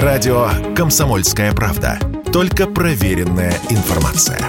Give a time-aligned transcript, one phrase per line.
[0.00, 1.98] Радио «Комсомольская правда».
[2.32, 4.40] Только проверенная информация.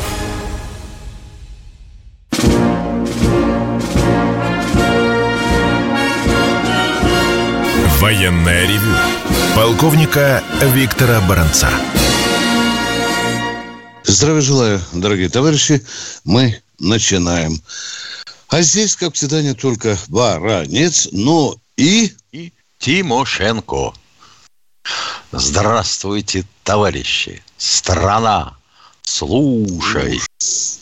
[8.00, 8.96] Военная ревю.
[9.54, 11.70] Полковника Виктора Баранца.
[14.06, 15.86] Здравия желаю, дорогие товарищи.
[16.24, 17.62] Мы начинаем.
[18.48, 22.14] А здесь, как всегда, не только Баранец, но и...
[22.32, 23.92] И Тимошенко.
[25.36, 27.42] Здравствуйте, товарищи.
[27.58, 28.56] Страна,
[29.02, 30.22] слушай.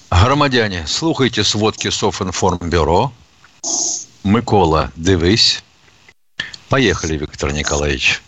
[0.09, 3.13] Громадяне, слухайте сводки Софинформбюро.
[4.25, 5.63] Микола, дивись.
[6.67, 8.22] Поехали, Виктор Николаевич.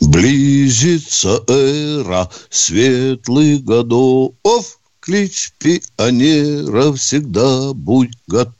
[0.00, 4.78] Близится эра светлых годов.
[4.98, 8.54] Клич пионера всегда будь готов.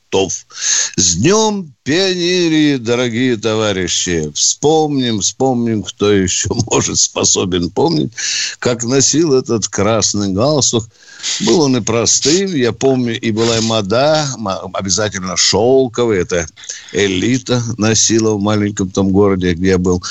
[0.97, 4.31] С днем пионерии, дорогие товарищи!
[4.35, 8.13] Вспомним, вспомним, кто еще может способен помнить,
[8.59, 10.87] как носил этот красный галстук–
[11.41, 14.29] был он и простым, я помню, и была и мода,
[14.75, 16.47] обязательно шелковый, это
[16.93, 20.03] элита носила в маленьком том городе, где я был.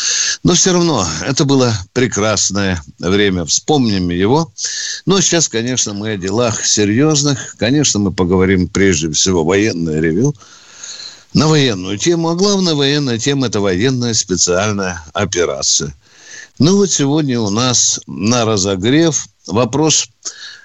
[0.44, 4.52] Но все равно, это было прекрасное время, вспомним его.
[5.06, 10.34] Но сейчас, конечно, мы о делах серьезных, конечно, мы поговорим прежде всего военное ревю,
[11.34, 12.30] на военную тему.
[12.30, 15.94] А главная военная тема– это военная специальная операция.
[16.59, 20.08] Ну вот сегодня у нас на разогрев вопрос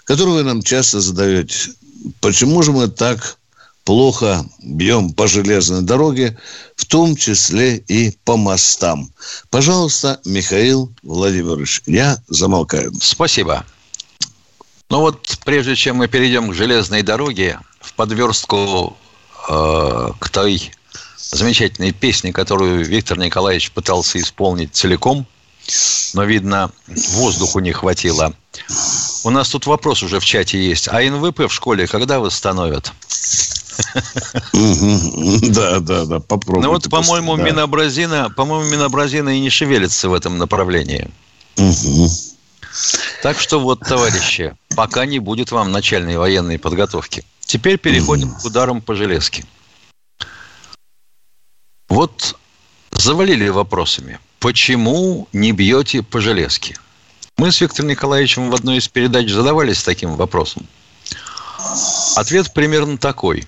[0.06, 1.72] которую вы нам часто задаете.
[2.20, 3.38] Почему же мы так
[3.84, 6.38] плохо бьем по железной дороге,
[6.76, 9.10] в том числе и по мостам?
[9.50, 12.92] Пожалуйста, Михаил Владимирович, я замолкаю.
[13.00, 13.66] Спасибо.
[14.88, 18.96] Ну вот, прежде чем мы перейдем к железной дороге, в подверстку
[19.48, 20.70] э, к той
[21.18, 25.26] замечательной песне, которую Виктор Николаевич пытался исполнить целиком,
[26.14, 28.32] но, видно, воздуху не хватило.
[29.24, 30.88] У нас тут вопрос уже в чате есть.
[30.88, 32.92] А НВП в школе когда восстановят?
[34.52, 36.66] Да, да, да, попробуйте.
[36.66, 41.10] Ну вот, по-моему, Минобразина, по-моему, Минобразина и не шевелится в этом направлении.
[43.22, 47.24] Так что вот, товарищи, пока не будет вам начальной военной подготовки.
[47.40, 49.44] Теперь переходим к ударам по железке.
[51.88, 52.36] Вот
[52.90, 54.18] завалили вопросами.
[54.46, 56.76] Почему не бьете по железке?
[57.36, 60.68] Мы с Виктором Николаевичем в одной из передач задавались таким вопросом.
[62.14, 63.44] Ответ примерно такой.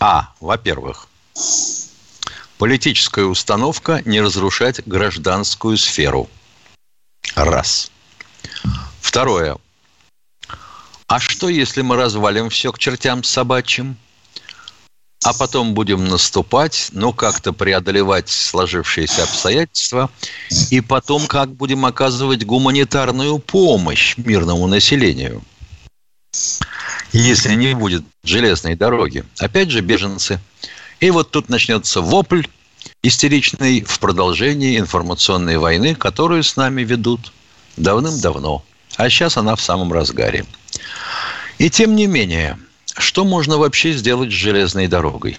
[0.00, 0.30] А.
[0.40, 1.08] Во-первых,
[2.56, 6.30] политическая установка не разрушать гражданскую сферу.
[7.34, 7.90] Раз.
[9.02, 9.58] Второе.
[11.06, 13.98] А что, если мы развалим все к чертям собачьим?
[15.24, 20.10] А потом будем наступать, но как-то преодолевать сложившиеся обстоятельства,
[20.70, 25.42] и потом как будем оказывать гуманитарную помощь мирному населению.
[27.12, 29.24] Если не будет железной дороги.
[29.38, 30.40] Опять же, беженцы.
[31.00, 32.44] И вот тут начнется вопль
[33.02, 37.32] истеричный в продолжении информационной войны, которую с нами ведут
[37.76, 38.64] давным-давно.
[38.96, 40.46] А сейчас она в самом разгаре.
[41.58, 42.58] И тем не менее–
[42.96, 45.38] что можно вообще сделать с железной дорогой?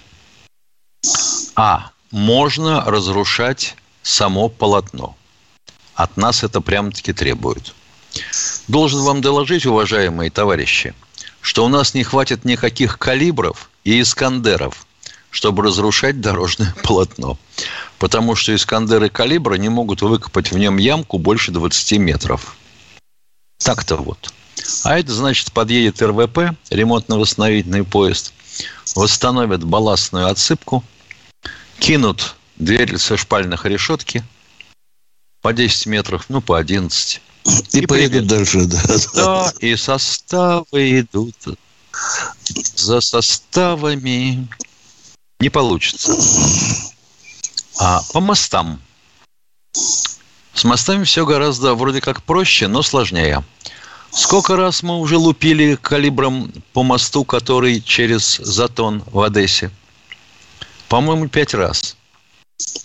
[1.56, 1.90] А.
[2.14, 5.16] Можно разрушать само полотно.
[5.96, 7.74] От нас это прямо-таки требуют.
[8.68, 10.94] Должен вам доложить, уважаемые товарищи,
[11.40, 14.86] что у нас не хватит никаких калибров и искандеров,
[15.30, 17.36] чтобы разрушать дорожное полотно.
[17.98, 22.56] Потому что искандеры калибра не могут выкопать в нем ямку больше 20 метров.
[23.58, 24.32] Так-то вот.
[24.84, 28.32] А это значит, подъедет РВП, ремонтно-восстановительный поезд,
[28.94, 30.84] восстановят балластную отсыпку,
[31.78, 34.24] кинут дверь со шпальных решетки
[35.42, 37.20] по 10 метров, ну, по 11.
[37.72, 38.82] И, и поедут дальше, да.
[39.14, 41.36] Да, и составы идут
[42.74, 44.48] за составами.
[45.40, 46.16] Не получится.
[47.78, 48.80] А по мостам.
[49.72, 53.44] С мостами все гораздо вроде как проще, но сложнее.
[54.14, 59.72] Сколько раз мы уже лупили калибром по мосту, который через Затон в Одессе?
[60.88, 61.96] По-моему, пять раз.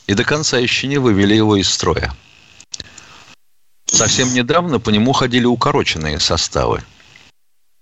[0.08, 2.16] И до конца еще не вывели его из строя.
[3.86, 6.84] Совсем недавно по нему ходили укороченные составы.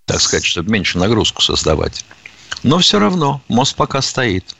[0.05, 2.03] Так сказать, чтобы меньше нагрузку создавать.
[2.63, 4.57] Но все равно мост пока стоит.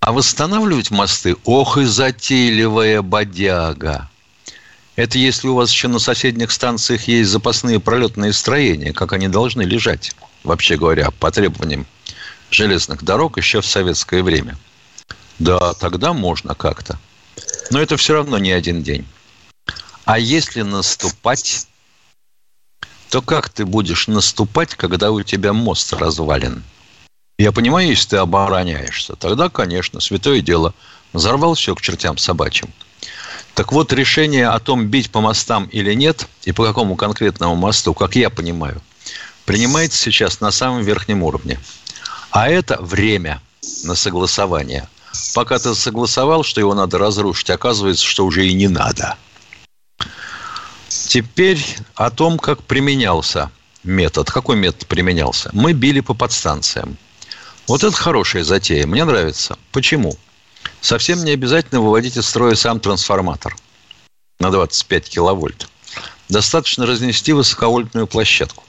[0.00, 4.10] А восстанавливать мосты, ох и затейливая бодяга.
[5.00, 9.62] Это если у вас еще на соседних станциях есть запасные пролетные строения, как они должны
[9.62, 10.12] лежать,
[10.44, 11.86] вообще говоря, по требованиям
[12.50, 14.58] железных дорог еще в советское время.
[15.38, 16.98] Да, тогда можно как-то.
[17.70, 19.06] Но это все равно не один день.
[20.04, 21.66] А если наступать,
[23.08, 26.62] то как ты будешь наступать, когда у тебя мост развален?
[27.38, 30.74] Я понимаю, если ты обороняешься, тогда, конечно, святое дело.
[31.14, 32.68] Взорвал все к чертям собачьим.
[33.60, 37.92] Так вот, решение о том, бить по мостам или нет, и по какому конкретному мосту,
[37.92, 38.80] как я понимаю,
[39.44, 41.60] принимается сейчас на самом верхнем уровне.
[42.30, 43.42] А это время
[43.84, 44.88] на согласование.
[45.34, 49.18] Пока ты согласовал, что его надо разрушить, оказывается, что уже и не надо.
[50.88, 51.62] Теперь
[51.96, 53.50] о том, как применялся
[53.84, 54.30] метод.
[54.30, 55.50] Какой метод применялся?
[55.52, 56.96] Мы били по подстанциям.
[57.66, 58.86] Вот это хорошая затея.
[58.86, 59.58] Мне нравится.
[59.70, 60.16] Почему?
[60.80, 63.56] Совсем не обязательно выводить из строя сам трансформатор
[64.38, 65.68] на 25 киловольт.
[66.28, 68.64] Достаточно разнести высоковольтную площадку.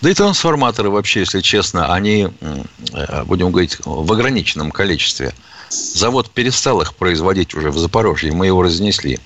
[0.00, 5.32] Да и трансформаторы вообще, если честно, они, э, будем говорить, в ограниченном количестве.
[5.70, 8.32] Завод перестал их производить уже в Запорожье.
[8.32, 9.18] Мы его разнесли.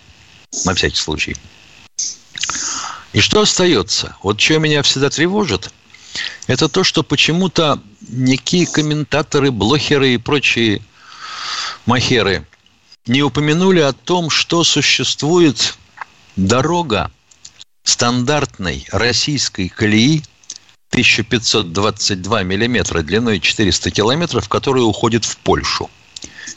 [0.64, 1.36] На всякий случай.
[3.12, 4.16] И что остается?
[4.22, 5.72] Вот что меня всегда тревожит,
[6.46, 10.80] это то, что почему-то некие комментаторы, блохеры и прочие
[11.86, 12.46] махеры
[13.06, 15.76] не упомянули о том, что существует
[16.36, 17.10] дорога
[17.84, 20.22] стандартной российской колеи
[20.90, 25.90] 1522 миллиметра длиной 400 километров, которая уходит в Польшу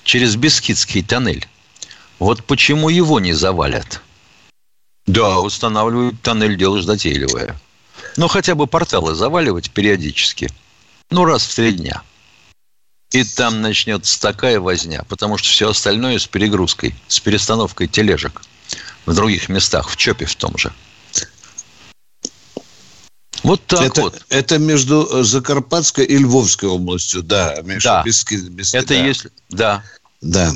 [0.04, 1.48] через Бескидский тоннель.
[2.20, 4.02] Вот почему его не завалят?
[5.06, 7.60] Да, устанавливают тоннель, дело затейливое.
[8.18, 10.50] Но хотя бы порталы заваливать периодически.
[11.10, 12.04] Ну, раз в три дня.
[13.12, 18.42] И там начнется такая возня, потому что все остальное с перегрузкой, с перестановкой тележек
[19.06, 20.72] в других местах, в ЧОПе в том же.
[23.44, 24.26] Вот так это, вот.
[24.30, 28.04] Это между Закарпатской и Львовской областью, да, Миша, да.
[28.04, 29.06] Без, без, это да.
[29.06, 29.84] если, да.
[30.22, 30.54] Да.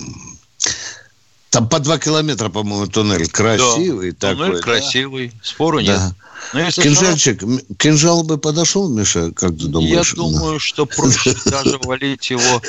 [1.55, 4.11] Там по два километра, по-моему, туннель красивый.
[4.11, 4.61] Да, такой, туннель да?
[4.61, 5.95] красивый, спору нет.
[5.95, 6.13] Да.
[6.53, 7.75] Но Кинжальчик, что...
[7.75, 10.09] кинжал бы подошел, Миша, как ты думаешь?
[10.11, 12.61] Я думаю, что проще даже валить его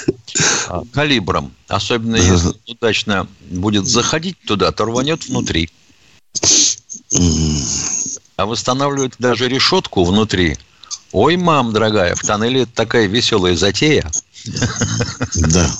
[0.68, 1.52] а, калибром.
[1.66, 5.68] Особенно если удачно будет заходить туда, то рванет внутри.
[8.36, 10.58] А восстанавливать даже решетку внутри.
[11.10, 14.08] Ой, мам, дорогая, в тоннеле такая веселая затея.
[15.34, 15.76] Да.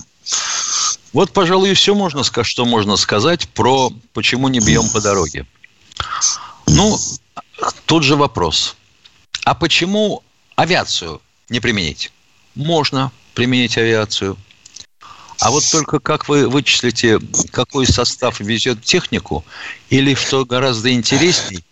[1.17, 5.47] Вот, пожалуй, и все можно сказать, что можно сказать про почему не бьем по дороге.
[6.67, 6.95] Ну,
[7.87, 8.77] тут же вопрос.
[9.43, 10.23] А почему
[10.57, 12.13] авиацию не применить?
[12.55, 14.37] Можно применить авиацию.
[15.41, 17.19] А вот только как вы вычислите,
[17.51, 19.43] какой состав везет технику,
[19.89, 21.65] или, что гораздо интересней,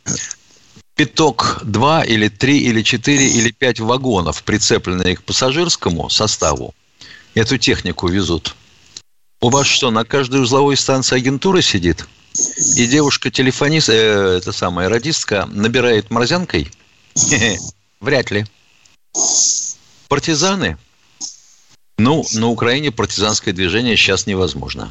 [0.94, 6.74] пяток два или три или четыре или пять вагонов, прицепленные к пассажирскому составу,
[7.34, 8.56] эту технику везут–
[9.44, 12.06] у вас что, на каждой узловой станции агентура сидит?
[12.76, 16.70] И девушка-телефонист, э, это самая радистка, набирает морзянкой?
[18.00, 18.46] Вряд ли.
[20.08, 20.78] Партизаны?
[21.98, 24.90] Ну, на Украине партизанское движение сейчас невозможно.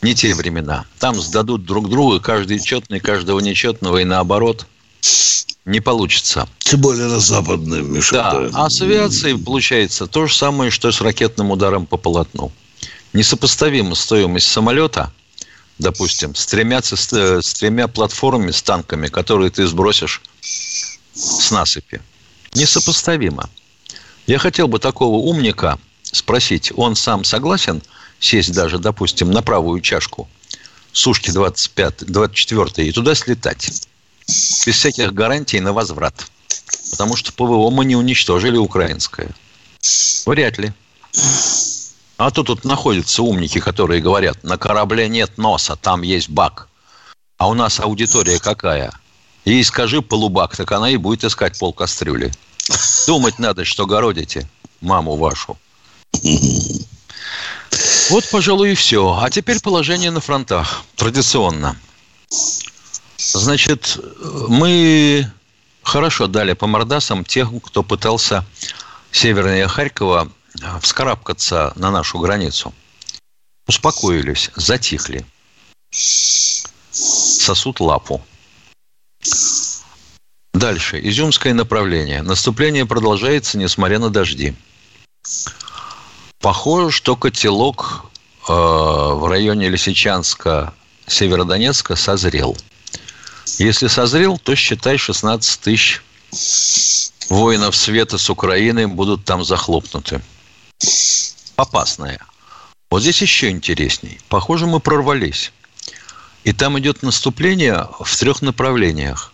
[0.00, 0.84] Не те времена.
[1.00, 4.66] Там сдадут друг друга, каждый четный, каждого нечетного, и наоборот.
[5.64, 6.48] Не получится.
[6.58, 8.12] Тем более на западной, Миша.
[8.12, 8.40] Да.
[8.42, 8.50] да.
[8.52, 12.52] А с авиацией получается то же самое, что с ракетным ударом по полотну
[13.14, 15.12] несопоставима стоимость самолета,
[15.78, 22.02] допустим, с тремя, с тремя платформами, с танками, которые ты сбросишь с насыпи.
[22.54, 23.48] Несопоставимо.
[24.26, 27.82] Я хотел бы такого умника спросить, он сам согласен
[28.20, 30.28] сесть даже, допустим, на правую чашку
[30.92, 33.70] сушки 25, 24 и туда слетать?
[34.26, 36.26] Без всяких гарантий на возврат.
[36.90, 39.28] Потому что ПВО мы не уничтожили украинское.
[40.24, 40.72] Вряд ли.
[42.16, 46.68] А то тут находятся умники, которые говорят, на корабле нет носа, там есть бак.
[47.38, 48.92] А у нас аудитория какая?
[49.44, 52.32] Ей скажи полубак, так она и будет искать пол кастрюли.
[53.06, 54.48] Думать надо, что городите
[54.80, 55.58] маму вашу.
[58.10, 59.18] Вот, пожалуй, и все.
[59.20, 60.84] А теперь положение на фронтах.
[60.94, 61.76] Традиционно.
[63.18, 63.98] Значит,
[64.48, 65.30] мы
[65.82, 68.46] хорошо дали по мордасам тех, кто пытался
[69.10, 70.30] севернее Харькова
[70.80, 72.72] вскарабкаться на нашу границу.
[73.66, 75.24] Успокоились, затихли.
[75.90, 78.22] Сосут лапу.
[80.52, 81.00] Дальше.
[81.02, 82.22] Изюмское направление.
[82.22, 84.54] Наступление продолжается, несмотря на дожди.
[86.40, 88.04] Похоже, что котелок
[88.46, 90.74] э, в районе Лисичанска,
[91.06, 92.56] Северодонецка созрел.
[93.58, 96.02] Если созрел, то считай 16 тысяч
[97.30, 100.22] воинов света с Украины будут там захлопнуты
[101.56, 102.20] опасная.
[102.90, 104.20] Вот здесь еще интересней.
[104.28, 105.52] Похоже, мы прорвались.
[106.44, 109.32] И там идет наступление в трех направлениях.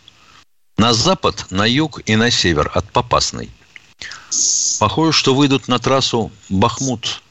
[0.79, 3.51] На запад, на юг и на север от Попасной.
[4.79, 7.23] Похоже, что выйдут на трассу Бахмут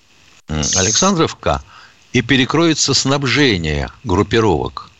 [0.47, 1.63] Александровка
[2.13, 4.91] и перекроется снабжение группировок.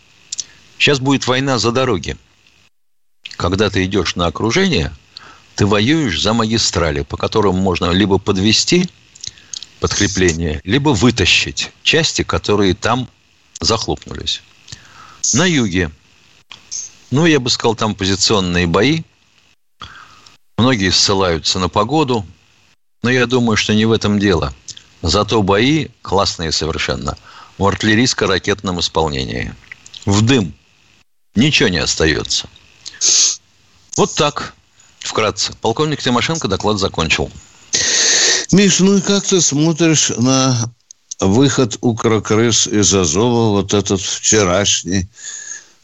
[0.78, 2.18] Сейчас будет война за дороги.
[3.36, 4.94] Когда ты идешь на окружение,
[5.56, 8.90] ты воюешь за магистрали, по которым можно либо подвести
[9.80, 13.10] подкрепление, либо вытащить части, которые там
[13.60, 14.42] захлопнулись.
[15.34, 15.92] На юге,
[17.12, 19.04] ну, я бы сказал, там позиционные бои.
[20.58, 22.26] Многие ссылаются на погоду,
[23.02, 24.54] но я думаю, что не в этом дело.
[25.02, 27.18] Зато бои классные совершенно
[27.58, 29.54] в артиллерийско-ракетном исполнении.
[30.06, 30.54] В дым.
[31.36, 32.50] Ничего не остается.
[33.96, 34.54] Вот так,
[35.00, 35.54] вкратце.
[35.62, 37.32] Полковник Тимошенко доклад закончил.
[38.52, 40.72] Миш, ну и как ты смотришь на
[41.20, 45.08] выход Укрокрыс из Азова, вот этот вчерашний?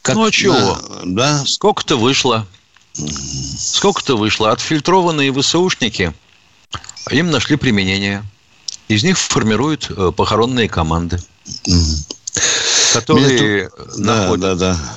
[0.02, 0.78] Как ну а чего?
[1.04, 1.44] Да.
[1.46, 2.46] Сколько-то вышло.
[2.94, 4.50] Сколько-то вышло.
[4.50, 6.12] Отфильтрованные ВСУшники,
[7.10, 8.24] им нашли применение.
[8.88, 11.18] Из них формируют э, похоронные команды,
[12.92, 14.14] которые Меня...
[14.14, 14.96] находят да, да, да.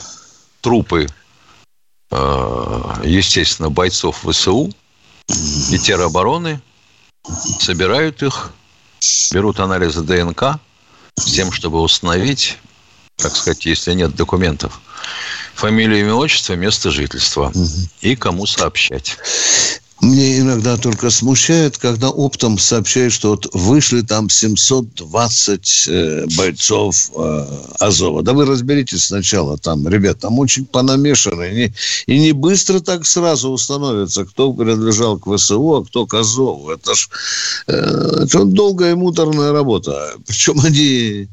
[0.61, 1.07] трупы,
[2.11, 4.71] э, естественно, бойцов ВСУ
[5.71, 6.61] и теробороны,
[7.59, 8.51] собирают их,
[9.31, 10.59] берут анализы ДНК
[11.15, 12.57] с тем, чтобы установить,
[13.15, 14.79] так сказать, если нет документов,
[15.53, 17.65] фамилию, имя, отчество, место жительства угу.
[18.01, 19.17] и кому сообщать.
[20.01, 27.45] Мне иногда только смущает, когда оптом сообщают, что вот вышли там 720 э, бойцов э,
[27.79, 28.23] Азова.
[28.23, 31.51] Да вы разберитесь сначала там, ребят, там очень понамешаны.
[31.51, 31.73] И не,
[32.07, 36.71] и не быстро так сразу установится, кто принадлежал к ВСУ, а кто к Азову.
[36.71, 37.09] Это ж
[37.67, 37.73] э,
[38.23, 40.13] это долгая и муторная работа.
[40.25, 41.27] Причем они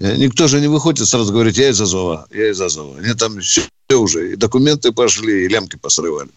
[0.00, 2.98] Э, никто же не выходит сразу говорит, я из Азова, я из Азова.
[2.98, 3.62] Они там все
[3.96, 6.28] уже, и документы пошли, и лямки посрывали.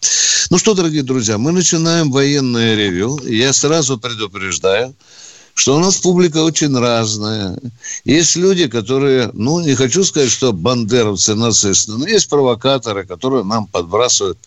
[0.50, 3.18] Ну что, дорогие друзья, мы начинаем военное ревю.
[3.24, 4.94] Я сразу предупреждаю,
[5.54, 7.58] что у нас публика очень разная.
[8.04, 13.66] Есть люди, которые, ну, не хочу сказать, что бандеровцы, нацисты, но есть провокаторы, которые нам
[13.66, 14.38] подбрасывают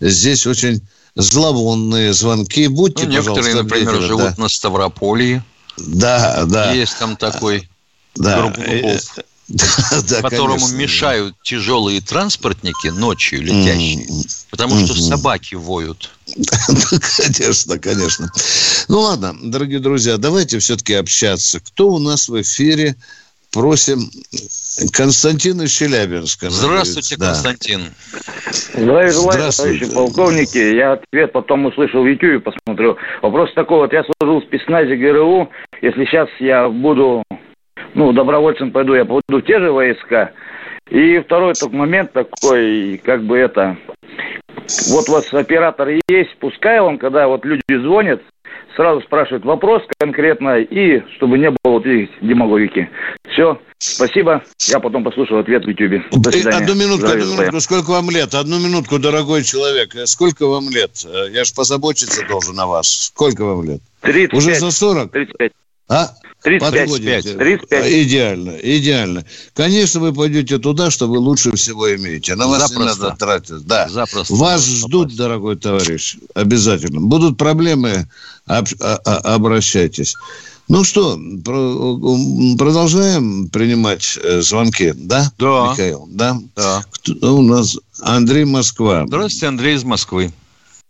[0.00, 0.82] здесь очень
[1.14, 2.66] зловонные звонки.
[2.68, 4.42] Будьте, ну, некоторые, например, обидели, живут да.
[4.42, 5.44] на Ставрополье.
[5.78, 6.72] Да, да.
[6.72, 7.68] Есть там такой
[8.14, 8.36] да.
[8.42, 9.18] Горбунков,
[9.48, 11.40] да, которому конечно, мешают да.
[11.44, 14.46] тяжелые транспортники ночью летящие, mm-hmm.
[14.50, 15.08] потому что mm-hmm.
[15.08, 16.10] собаки воют.
[17.16, 18.30] конечно, конечно.
[18.88, 21.60] Ну ладно, дорогие друзья, давайте все-таки общаться.
[21.60, 22.96] Кто у нас в эфире?
[23.52, 24.10] Просим
[24.92, 26.50] Константин из Челябинска.
[26.50, 27.28] Здравствуйте, да.
[27.28, 27.80] Константин.
[28.74, 30.58] Здравия желаю, товарищи полковники.
[30.58, 32.98] Я ответ потом услышал в YouTube, посмотрю.
[33.22, 35.48] Вопрос такой, вот я служил в спецназе ГРУ.
[35.80, 37.22] Если сейчас я буду
[37.94, 40.32] ну, добровольцем пойду, я пойду в те же войска.
[40.90, 43.76] И второй только момент такой, как бы это,
[44.90, 48.20] вот у вас оператор есть, пускай он, когда вот люди звонят,
[48.76, 52.88] сразу спрашивают вопрос конкретно, и чтобы не было вот этих демагогики.
[53.32, 56.02] Все, спасибо, я потом послушаю ответ в YouTube.
[56.12, 56.58] До свидания.
[56.58, 58.34] Одну минутку, одну минутку, сколько вам лет?
[58.34, 61.04] Одну минутку, дорогой человек, сколько вам лет?
[61.32, 62.86] Я ж позаботиться должен о вас.
[62.86, 63.80] Сколько вам лет?
[64.02, 64.34] 35.
[64.38, 65.10] Уже за 40?
[65.10, 65.52] 35.
[65.88, 66.10] А?
[66.42, 67.38] 35.
[67.38, 67.92] 35.
[67.92, 69.24] Идеально, идеально.
[69.54, 72.36] Конечно, вы пойдете туда, что вы лучше всего имеете.
[72.36, 72.80] На вас Запросто.
[72.80, 73.66] не надо тратить.
[73.66, 73.88] Да.
[73.88, 74.34] Запросто.
[74.34, 77.00] Вас ждут, дорогой товарищ, обязательно.
[77.00, 78.08] Будут проблемы,
[78.46, 80.14] об, а, а, обращайтесь.
[80.68, 81.16] Ну что,
[82.56, 85.32] продолжаем принимать э, звонки, да?
[85.38, 85.70] Да.
[85.70, 86.36] Михаил, да?
[86.56, 86.82] Да.
[86.90, 87.78] Кто у нас?
[88.02, 89.04] Андрей Москва.
[89.06, 90.32] Здравствуйте, Андрей из Москвы.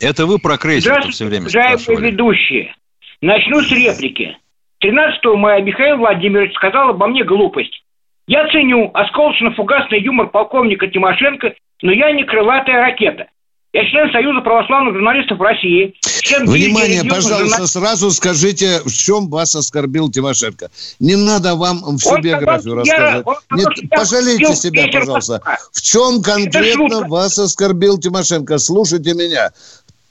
[0.01, 2.11] Это вы про крейсер все время спрашивали.
[2.11, 2.75] ведущие.
[3.21, 4.37] Начну с реплики.
[4.81, 7.83] 13 мая Михаил Владимирович сказал обо мне глупость.
[8.27, 13.29] Я ценю осколочно-фугасный юмор полковника Тимошенко, но я не крылатая ракета.
[13.73, 15.95] Я член Союза православных журналистов России.
[16.47, 17.67] Внимание, пожалуйста, журнал...
[17.67, 20.71] сразу скажите, в чем вас оскорбил Тимошенко.
[20.99, 23.27] Не надо вам всю он биографию сказал, рассказывать.
[23.51, 25.43] Я, Нет, сказал, пожалейте себя, пожалуйста.
[25.73, 28.57] В чем конкретно вас оскорбил Тимошенко?
[28.57, 29.51] Слушайте меня.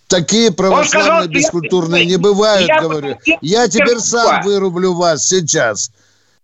[0.08, 3.18] Такие православные сказал, бескультурные я, не бывают, я, говорю.
[3.26, 5.92] Я, я теперь сам вырублю вас сейчас.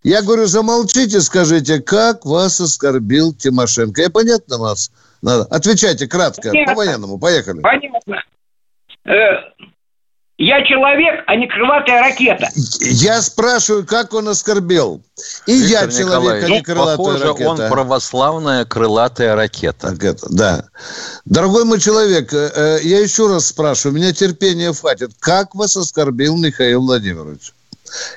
[0.04, 4.02] Я говорю, замолчите, скажите, как вас оскорбил Тимошенко.
[4.02, 4.92] Я понятно вас?
[5.22, 5.44] Надо.
[5.44, 7.20] Отвечайте кратко, по-военному.
[7.20, 7.62] Поехали.
[7.62, 8.24] Понятно.
[9.06, 9.12] Э,
[10.42, 12.50] я человек, а не крылатая ракета.
[12.56, 15.02] Я спрашиваю, как он оскорбил.
[15.46, 17.50] И Виктор я человек, а не крылатая похоже, ракета.
[17.50, 19.90] он православная крылатая ракета.
[19.92, 20.28] ракета.
[20.32, 20.66] Да.
[21.26, 25.12] Дорогой мой человек, э, э, я еще раз спрашиваю, у меня терпения хватит.
[25.20, 27.54] Как вас оскорбил Михаил Владимирович?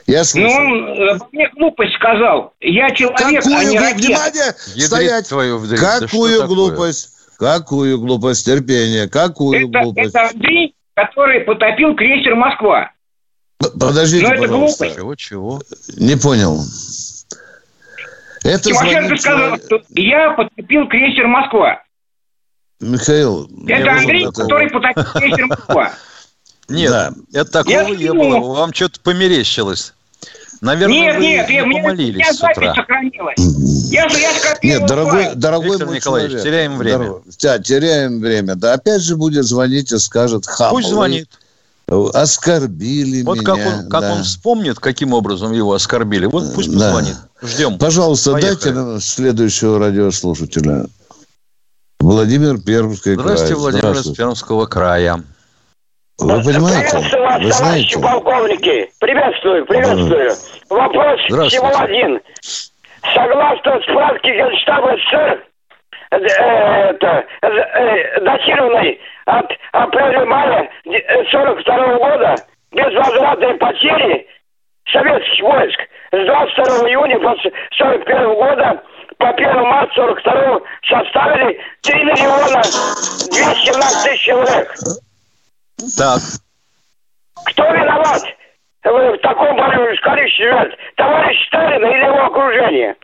[0.07, 0.69] Я ну, слушаю.
[0.69, 2.54] Ну, он мне глупость сказал.
[2.61, 4.07] Я человек, Какую а не глупость?
[4.07, 4.54] Внимание!
[4.69, 5.28] Ядрить стоять!
[5.28, 5.61] Твою.
[5.76, 7.11] Какую да глупость?
[7.38, 8.47] Какую глупость?
[8.47, 9.09] Терпение.
[9.09, 10.14] Какую это, глупость?
[10.14, 12.91] Это Андрей, который потопил крейсер «Москва».
[13.59, 14.85] Подождите, Но это пожалуйста.
[14.85, 14.97] глупость.
[14.97, 15.63] Чего, чего?
[15.97, 16.61] Не понял.
[18.43, 21.83] Это Тимошенко сказал, что я потопил крейсер «Москва».
[22.81, 23.49] Михаил...
[23.67, 24.43] Это Андрей, такого.
[24.43, 25.93] который потопил крейсер «Москва».
[26.69, 27.13] Нет, да.
[27.33, 28.39] это такого я не было.
[28.55, 29.95] Вам что-то померещилось.
[30.64, 32.75] Наверное, нет, вы нет, не я, помолились с утра.
[33.90, 34.30] Я же, я
[34.62, 36.99] нет, дорогой, дорогой Виктор Николаевич, человек, теряем время.
[36.99, 38.54] Дорог, да, теряем время.
[38.54, 40.83] Да, опять же будет звонить и скажет хамовый.
[40.83, 41.28] Пусть звонит.
[41.87, 43.52] Оскорбили вот меня.
[43.52, 44.12] Вот как, он, как да.
[44.14, 46.87] он вспомнит, каким образом его оскорбили, вот пусть да.
[46.87, 47.16] позвонит.
[47.42, 47.76] Ждем.
[47.76, 48.54] Пожалуйста, Поехали.
[48.54, 50.87] дайте нам следующего радиослушателя.
[52.00, 53.61] Владимир Пермский Здравствуйте, край.
[53.61, 54.11] Владимир Здравствуйте.
[54.12, 55.23] из Пермского края.
[56.18, 56.90] Вы понимаете?
[56.90, 57.99] Приветствую вас, Вы знаете?
[58.00, 58.90] полковники.
[59.00, 60.30] Приветствую, приветствую.
[60.71, 62.21] Вопрос всего один.
[63.12, 65.44] Согласно справке Генштаба СССР,
[66.12, 70.71] э, это, э, э, датированной от апреля-мая
[71.30, 72.37] 42 года,
[72.73, 74.26] безвозвратной потери
[74.92, 75.80] советских войск
[76.12, 77.18] с 22 июня
[77.76, 78.83] 41 года
[79.18, 84.75] по 1 марта 42 составили 3 миллиона 217 тысяч человек.
[85.97, 86.21] Так.
[87.47, 88.23] Кто виноват
[88.83, 90.76] в таком количестве жертв?
[90.97, 92.97] Товарищ Сталин или его окружение?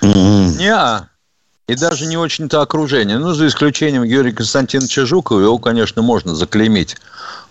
[0.00, 1.08] Не,
[1.68, 3.18] и даже не очень-то окружение.
[3.18, 6.96] Ну, за исключением Георгия Константиновича Жукова, его, конечно, можно заклеймить.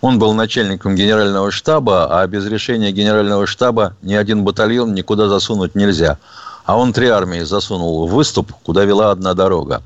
[0.01, 5.75] Он был начальником генерального штаба, а без решения генерального штаба ни один батальон никуда засунуть
[5.75, 6.17] нельзя.
[6.65, 9.81] А он три армии засунул в выступ, куда вела одна дорога.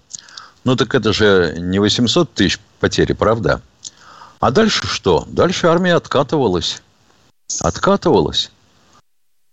[0.63, 3.61] Ну, так это же не 800 тысяч потери, правда?
[4.39, 5.25] А дальше что?
[5.27, 6.81] Дальше армия откатывалась.
[7.59, 8.51] Откатывалась.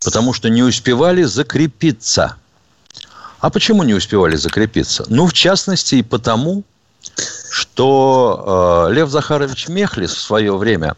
[0.05, 2.37] Потому что не успевали закрепиться.
[3.39, 5.05] А почему не успевали закрепиться?
[5.09, 6.65] Ну, в частности, и потому,
[7.51, 10.97] что э, Лев Захарович Мехлис в свое время,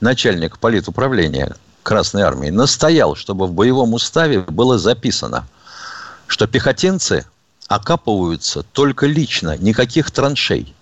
[0.00, 5.46] начальник политуправления Красной Армии, настоял, чтобы в боевом уставе было записано,
[6.26, 7.26] что пехотинцы
[7.68, 10.74] окапываются только лично, никаких траншей.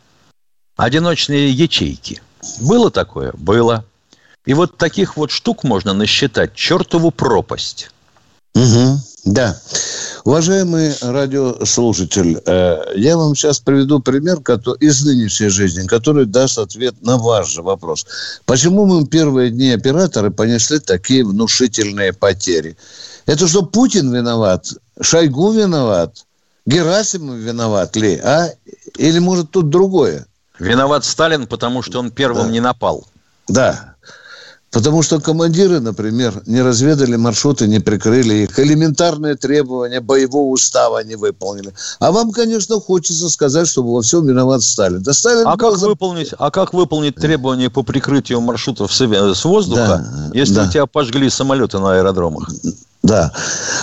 [0.76, 2.22] Одиночные ячейки–
[2.60, 3.32] было такое?
[3.34, 3.84] Было.
[4.44, 7.90] И вот таких вот штук можно насчитать чертову пропасть.
[8.54, 9.58] Угу, да.
[10.24, 14.38] Уважаемый радиослушатель, э, я вам сейчас приведу пример
[14.80, 18.06] из нынешней жизни, который даст ответ на ваш же вопрос.
[18.44, 22.76] Почему мы первые дни операторы понесли такие внушительные потери?
[23.26, 24.72] Это что, Путин виноват?
[25.00, 26.24] Шойгу виноват?
[26.66, 28.20] Герасимов виноват ли?
[28.22, 28.50] А?
[28.98, 30.26] Или, может, тут другое?
[30.70, 32.52] Виноват Сталин, потому что он первым да.
[32.52, 33.06] не напал.
[33.48, 33.94] Да.
[34.72, 38.58] Потому что командиры, например, не разведали маршруты, не прикрыли их.
[38.58, 41.74] Элементарные требования боевого устава не выполнили.
[41.98, 45.02] А вам, конечно, хочется сказать, что во всем виноват Сталин.
[45.02, 45.88] Да Сталин а, как за...
[45.88, 50.64] выполнить, а как выполнить требования по прикрытию маршрутов с воздуха, да, если да.
[50.64, 52.48] у тебя пожгли самолеты на аэродромах?
[53.02, 53.32] Да.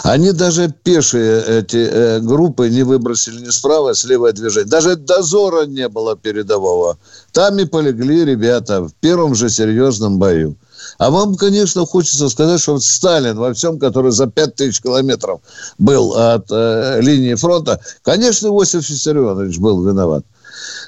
[0.03, 4.69] Они даже пешие эти э, группы не выбросили ни справа, ни слева движение.
[4.69, 6.97] Даже дозора не было передового.
[7.33, 10.55] Там и полегли ребята в первом же серьезном бою.
[10.97, 15.41] А вам, конечно, хочется сказать, что вот Сталин во всем, который за 5000 километров
[15.77, 20.23] был от э, линии фронта, конечно, Иосиф Виссарионович был виноват.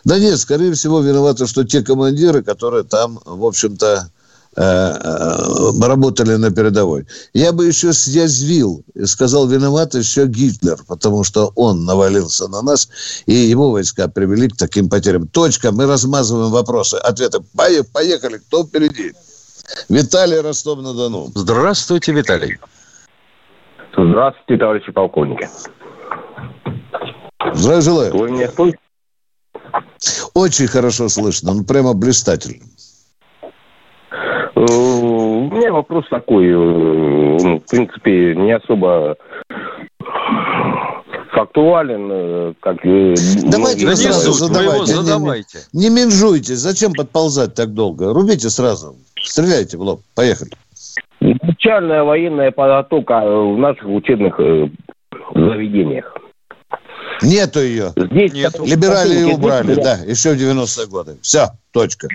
[0.06, 4.10] Да нет, скорее всего, виноваты, что те командиры, которые там, в общем-то,
[4.56, 7.06] работали на передовой.
[7.34, 12.90] Я бы еще съязвил и сказал, виноват еще Гитлер, потому что он навалился на нас,
[13.26, 15.28] и его войска привели к таким потерям.
[15.28, 17.40] Точка, мы размазываем вопросы, ответы.
[17.56, 19.14] Поехали, кто впереди?
[19.88, 21.32] Виталий Ростов-на-Дону.
[21.34, 22.58] Здравствуйте, Виталий.
[23.94, 25.50] Здравствуйте, товарищи полковники.
[27.54, 28.18] Здравия желаю.
[28.18, 28.80] Вы меня слышите?
[30.34, 32.66] Очень хорошо слышно, ну прямо блистательно.
[34.72, 39.18] Э, у меня вопрос такой, э, ну, в принципе, не особо
[41.32, 42.78] фактуален, э, как...
[42.84, 44.94] Давайте ну, сразу задавайте.
[44.94, 45.60] задавайте.
[45.74, 46.56] Не, не, не менжуйте.
[46.56, 48.14] Зачем подползать так долго?
[48.14, 48.96] Рубите сразу.
[49.22, 50.02] Стреляйте в лоб.
[50.16, 50.52] Поехали.
[51.20, 54.40] Начальная военная подготовка в наших учебных
[55.36, 56.16] заведениях.
[57.22, 57.94] Нету ее.
[57.96, 58.66] Здесь Нету.
[58.66, 61.18] Либерали ее убрали, да, еще в 90-е годы.
[61.22, 62.08] Все, точка.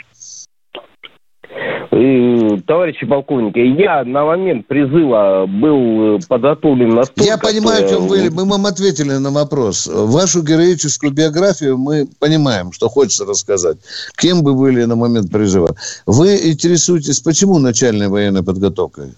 [1.90, 7.30] Товарищи полковники, я на момент призыва был э, подготовлен настолько...
[7.30, 7.86] Я понимаю, что...
[7.86, 8.30] о чем вы...
[8.30, 9.86] Ну, мы вам ответили на вопрос.
[9.86, 13.78] Вашу героическую биографию мы понимаем, что хочется рассказать.
[14.16, 15.76] Кем вы были на момент призыва?
[16.06, 19.12] Вы интересуетесь, почему начальной военной подготовкой?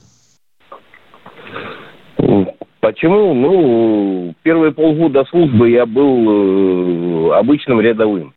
[2.80, 3.34] Почему?
[3.34, 8.32] Ну, первые полгода службы я был э, обычным рядовым.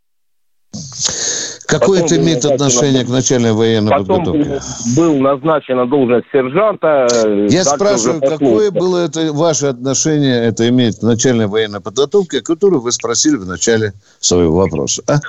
[1.71, 4.60] Какое это имеет отношение к начальной военной Потом подготовке?
[4.97, 7.07] был назначен на должность сержанта.
[7.13, 12.41] Я Дальше спрашиваю, какое было это ваше отношение, это имеет к начальной военной подготовке, о
[12.41, 15.03] которой вы спросили в начале своего вопроса?
[15.07, 15.19] А?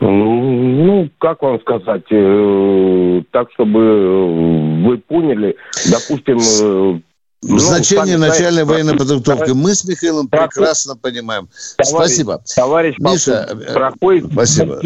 [0.00, 5.56] Ну, как вам сказать, э, так, чтобы э, вы поняли,
[5.90, 7.02] допустим...
[7.48, 11.48] ну, Значение начальной знаете, военной подготовки мы с Михаилом товарищ- прекрасно понимаем.
[11.76, 12.42] товарищ- Спасибо.
[12.54, 14.80] Товарищ Миша, Попов, э, проходит спасибо.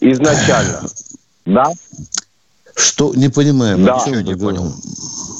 [0.00, 0.82] изначально.
[1.44, 1.64] Да?
[2.76, 3.12] Что?
[3.14, 3.84] Не понимаем.
[3.84, 3.96] Да.
[4.06, 4.72] Ничего не понял.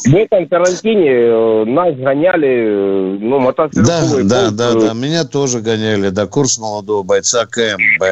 [0.05, 4.93] В этом карантине э, нас гоняли, э, ну, Да, мотострелковый да, да, э, да.
[4.95, 8.03] Меня тоже гоняли, да, курс молодого бойца КМБ.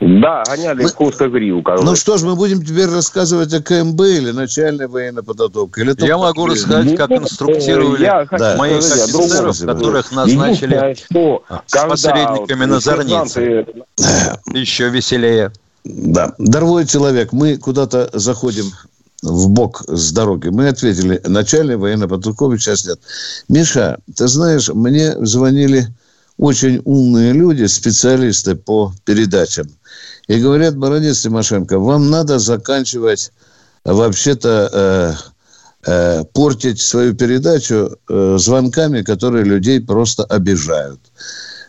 [0.00, 1.84] Да, гоняли Мы- в Курско-Гриву, короче.
[1.84, 5.80] Ну что ж, мы будем теперь рассказывать о КМБ или начальной военной подготовке?
[5.80, 8.56] Или Я могу рассказать, как Ну, инструктировали я хочу Да.
[8.56, 13.64] моих сказать офицеров, которых назначили что с посредниками на зорнице.
[13.96, 15.50] сержанты- еще веселее.
[15.84, 16.32] Да.
[16.38, 18.66] Дорогой человек, мы куда-то заходим
[19.22, 20.46] в бок с дороги.
[20.48, 23.00] Мы ответили, начальной военной подготовки сейчас нет.
[23.48, 25.88] Миша, ты знаешь, мне звонили
[26.36, 29.66] очень умные люди, специалисты по передачам.
[30.28, 33.32] И говорят, Бородец Тимошенко, вам надо заканчивать
[33.84, 41.00] вообще-то э, э, портить свою передачу э, звонками, которые людей просто обижают.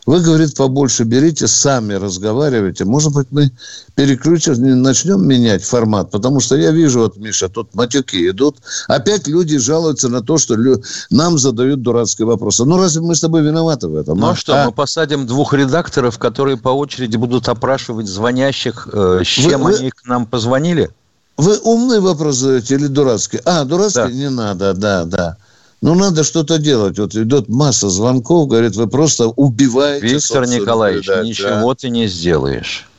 [0.10, 2.84] Вы, говорит, побольше берите, сами разговаривайте.
[2.84, 3.52] Может быть, мы
[3.93, 8.56] переключим, не начнем менять формат, потому что я вижу, вот, Миша, тут матюки идут.
[8.88, 12.65] Опять люди жалуются на то, что лю- нам задают дурацкие вопросы.
[12.65, 14.17] Ну, разве мы с тобой виноваты в этом?
[14.17, 14.32] Ну а?
[14.32, 14.65] а что, А?
[14.65, 19.91] мы посадим двух редакторов, которые по очереди будут опрашивать звонящих, э, с чем вы- они
[19.91, 20.89] к нам позвонили?
[21.38, 23.41] Вы умный вопрос задаете или дурацкий?
[23.45, 24.10] А, дурацкий Да.
[24.12, 25.38] не надо, да, да.
[25.82, 27.00] Ну, надо что-то делать.
[27.00, 31.76] Вот идет масса звонков, говорит, вы просто убиваете Виктор Николаевич, передачу, ничего а.
[31.76, 32.89] ты не сделаешь.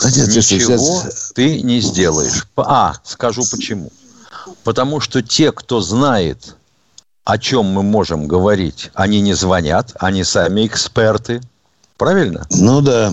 [0.00, 2.46] Да если Ничего сейчас- ты не сделаешь.
[2.56, 3.90] А, скажу почему.
[4.64, 6.56] Потому что те, кто знает,
[7.24, 11.40] о чем мы можем говорить, они не звонят, они сами эксперты.
[11.96, 12.46] Правильно?
[12.50, 13.12] Ну, да.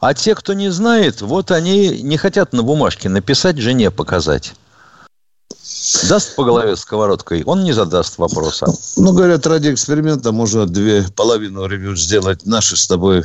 [0.00, 4.54] А те, кто не знает, вот они не хотят на бумажке написать, жене показать.
[6.08, 8.66] Даст по голове сковородкой, он не задаст вопроса.
[8.96, 13.24] Ну, говорят, ради эксперимента можно две половину ревью сделать наши с тобой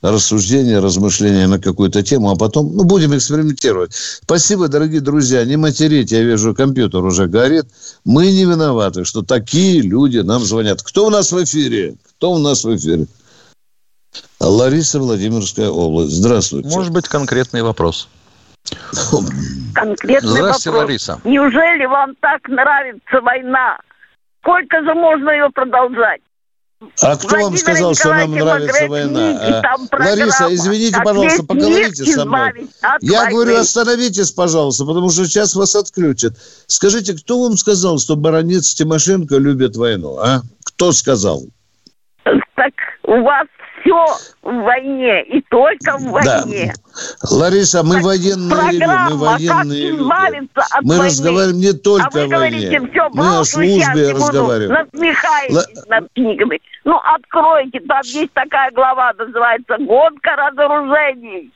[0.00, 3.92] рассуждения, размышления на какую-то тему, а потом, ну, будем экспериментировать.
[4.22, 5.44] Спасибо, дорогие друзья.
[5.44, 7.66] Не материте, я вижу, компьютер уже горит.
[8.04, 10.82] Мы не виноваты, что такие люди нам звонят.
[10.82, 11.96] Кто у нас в эфире?
[12.16, 13.06] Кто у нас в эфире?
[14.40, 16.12] Лариса, Владимирская область.
[16.12, 16.68] Здравствуйте.
[16.68, 18.08] Может быть, конкретный вопрос.
[19.74, 20.88] Конкретный Здравствуйте, вопрос.
[20.88, 21.20] Лариса.
[21.24, 23.78] Неужели вам так нравится война?
[24.42, 26.20] Сколько же можно ее продолжать?
[27.02, 29.32] А кто вам Владимира сказал, что нам нравится война?
[29.38, 29.76] книги, А?
[29.98, 32.68] Лариса, извините, как пожалуйста, поговорите со мной.
[33.00, 33.30] Я войны.
[33.32, 36.34] говорю, остановитесь, пожалуйста, потому что сейчас вас отключат.
[36.66, 40.42] Скажите, кто вам сказал, что баронец Тимошенко любит войну, а?
[40.64, 41.44] Кто сказал?
[42.24, 42.72] Так
[43.04, 43.46] у вас
[43.84, 44.06] все
[44.42, 46.42] в войне, и только в Да.
[46.42, 46.74] войне.
[47.30, 50.02] Лариса, мы Так военные люди, мы как военные люди.
[50.54, 51.04] от Мы войны.
[51.04, 52.90] разговариваем не а только вы о говорите, войне.
[52.92, 54.72] все, Мы о службе разговариваем.
[54.92, 56.60] насмехаетесь над книгами.
[56.84, 61.50] Ну, откройте, там есть такая глава, называется «Гонка разоружений».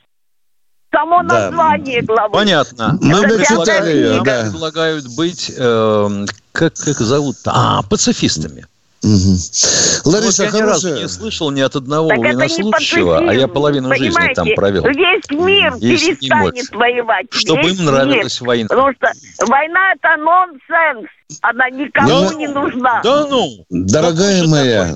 [0.91, 1.51] Само Да.
[1.51, 2.33] название главы.
[2.33, 2.97] Понятно.
[2.99, 4.41] Мы Это прочитали пятая ее, да.
[4.49, 8.65] Предлагают быть, эм, как, как зовут А, пацифистами.
[9.01, 11.01] Вот Лариса, я ни разу хорошая.
[11.03, 14.83] не слышал ни от одного Так это не военнослужащего, а я половину жизни там провел.
[14.83, 17.27] Весь мир Есть перестанет воевать.
[17.31, 18.47] Чтобы Весь им нравилась мир.
[18.47, 18.67] война.
[18.69, 21.09] Потому что война это нонсенс.
[21.41, 22.33] Она никому Да.
[22.35, 23.01] не нужна.
[23.03, 23.65] Да ну!
[23.69, 24.95] Дорогая моя?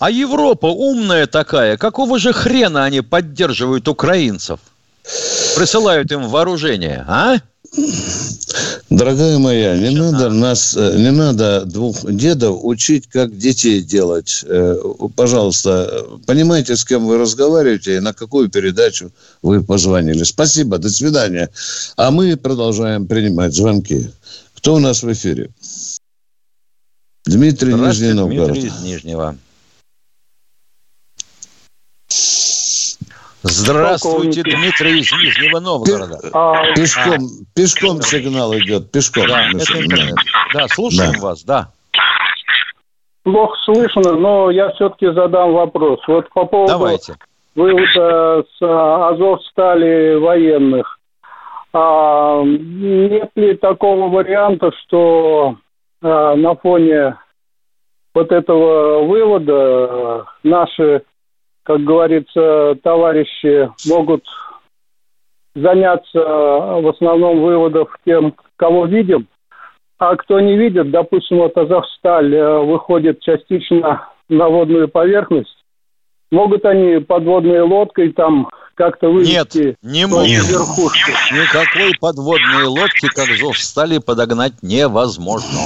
[0.00, 4.60] А Европа умная такая, какого же хрена они поддерживают украинцев?
[5.56, 7.36] Присылают им вооружение, а?
[8.90, 14.42] Дорогая моя, не надо нас, э, не надо двух дедов учить, как детей делать.
[14.46, 14.76] Э,
[15.14, 20.22] Пожалуйста, понимаете, с кем вы разговариваете и на какую передачу вы позвонили.
[20.22, 21.50] Спасибо, до свидания.
[21.96, 24.10] А мы продолжаем принимать звонки.
[24.54, 25.50] Кто у нас в эфире?
[27.26, 28.52] Дмитрий Нижний Новгород.
[28.52, 29.36] Дмитрий из Нижнего.
[33.42, 36.18] Здравствуйте, Дмитрий из Нижнего Новгорода.
[36.32, 37.20] А, Пешком,
[37.54, 39.26] пешком сигнал идет, пешком.
[39.28, 40.14] Да, это.
[40.54, 41.20] Да, слушаем Да.
[41.20, 41.68] вас, да.
[43.22, 46.00] плохо слышно, но я все-таки задам вопрос.
[46.08, 47.14] Вот по поводу Давайте.
[47.54, 50.98] вывода с а, Азовстали военных.
[51.72, 55.56] А нет ли такого варианта, что
[56.02, 57.16] а, на фоне
[58.14, 61.02] вот этого вывода а, наши,
[61.68, 64.24] как говорится, товарищи могут
[65.54, 69.28] заняться а, в основном выводов тем, кого видим,
[69.98, 75.62] а кто не видит, допустим, вот Азовсталь э, выходит частично на водную поверхность,
[76.30, 80.26] могут они подводной лодкой там как-то вывести Нет, не могут.
[80.26, 85.58] Никакой подводной лодки, как Азовстали, подогнать невозможно.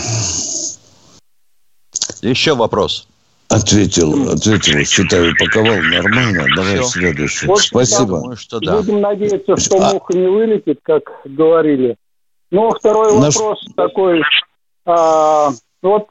[2.22, 3.06] Еще вопрос.
[3.52, 6.46] Ответил, ответил, считаю, упаковал нормально.
[6.56, 6.84] Давай Всё.
[6.84, 7.46] следующий.
[7.46, 8.18] Вот Спасибо.
[8.20, 8.78] Думаю, что да.
[8.78, 11.96] Будем надеяться, что А- муха не вылетит, как говорили.
[12.50, 14.22] Ну, второй Наш- вопрос такой.
[14.86, 15.50] А,
[15.82, 16.08] вот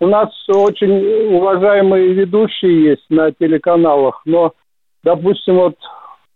[0.00, 4.52] у нас очень уважаемые ведущие есть на телеканалах, но,
[5.04, 5.76] допустим, вот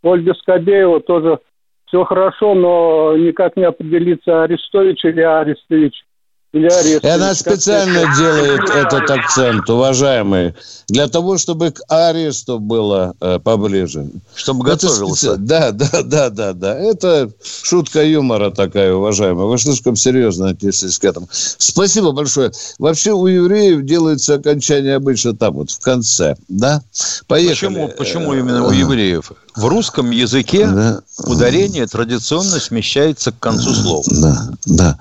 [0.02, 1.40] Ольга Скобеева тоже
[1.86, 6.04] все хорошо, но никак не определиться, Арестович или Арестович.
[6.52, 7.02] Или Арестович.
[7.02, 8.16] И она специально это?
[8.16, 10.54] делает этот акцент, уважаемые,
[10.88, 14.06] для того, чтобы к аресту было э, поближе.
[14.34, 15.32] Чтобы Это готовился.
[15.32, 16.78] специ- Да, да, да, да, да.
[16.78, 19.46] Это шутка юмора такая, уважаемая.
[19.46, 21.28] Вы слишком серьезно отнеслись к этому.
[21.30, 22.52] Спасибо большое.
[22.78, 26.80] Вообще у евреев делается окончание обычно там вот в конце, да?
[27.26, 27.54] Поехали.
[27.54, 28.76] Почему, почему именно у Ага.
[28.76, 29.32] евреев?
[29.56, 31.00] В русском языке Да.
[31.24, 34.04] ударение традиционно смещается к концу слова.
[34.10, 34.98] Да, да.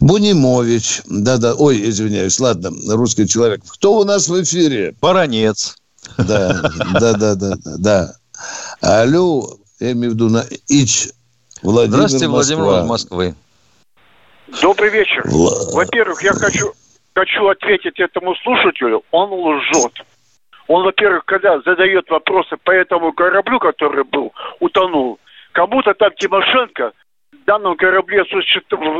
[0.00, 1.02] Бунимович.
[1.06, 1.54] Да-да.
[1.54, 2.40] Ой, извиняюсь.
[2.40, 3.60] Ладно, русский человек.
[3.68, 4.94] Кто у нас в эфире?
[5.00, 5.76] Баронец.
[6.16, 6.62] Да,
[6.98, 8.14] да, да, да, да.
[8.80, 11.08] Алло, я имею в виду на Ич.
[11.62, 12.80] Владимир Здравствуйте, Владимир Москва.
[12.80, 13.34] из Москвы.
[14.62, 15.22] Добрый вечер.
[15.26, 16.72] Во-первых, я хочу,
[17.14, 19.02] хочу ответить этому слушателю.
[19.10, 19.92] Он лжет.
[20.70, 25.18] Он, во-первых, когда задает вопросы по этому кораблю, который был, утонул,
[25.50, 26.92] кому-то там Тимошенко
[27.32, 28.22] в данном корабле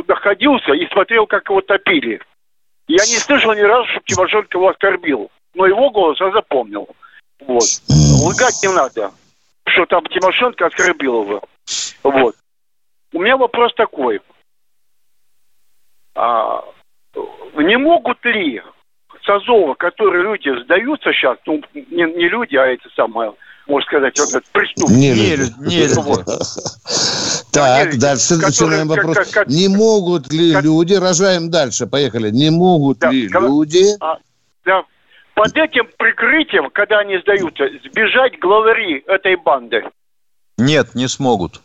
[0.05, 2.21] находился и смотрел, как его топили.
[2.89, 5.31] Я не слышал ни разу, чтобы Тимошенко его оскорбил.
[5.53, 6.89] Но его голос я запомнил.
[7.39, 7.63] Вот.
[8.25, 9.11] Лгать не надо,
[9.65, 11.41] что там Тимошенко оскорбил его.
[12.03, 12.35] Вот.
[13.13, 14.19] У меня вопрос такой.
[16.15, 16.65] А,
[17.55, 18.61] не могут ли
[19.23, 23.33] с Азова, которые люди сдаются сейчас, ну, не, не люди, а эти самые,
[23.67, 24.97] можно сказать, вот этот преступники.
[24.99, 25.41] Не Не люди.
[25.59, 25.93] лю- не люди.
[25.99, 26.25] Вот.
[27.51, 29.17] Так, дальше начинаем как- вопрос.
[29.17, 33.47] как- как- Не могут ли как- люди, рожаем дальше, поехали, не могут Да, ли кого-
[33.63, 33.83] люди...
[34.65, 34.83] Да.
[35.33, 39.83] Под этим прикрытием, когда они сдаются, сбежать главари этой банды.
[40.57, 41.61] Нет, не смогут.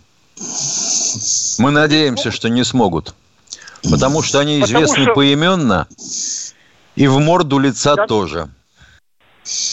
[1.59, 3.15] Мы надеемся, что не смогут.
[3.91, 5.87] Потому что они Потому известны что- поименно
[6.97, 8.07] и в морду лица Да.
[8.07, 8.49] тоже.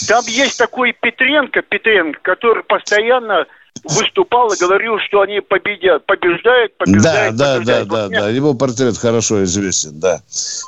[0.08, 3.48] Там есть такой Петренко, Петренко, который постоянно
[3.86, 7.88] выступал и говорил, что они победят, побеждают, Да, побеждают, да, да, побеждают.
[7.90, 8.30] да, Вот мне- да.
[8.30, 10.22] Его портрет хорошо известен, да.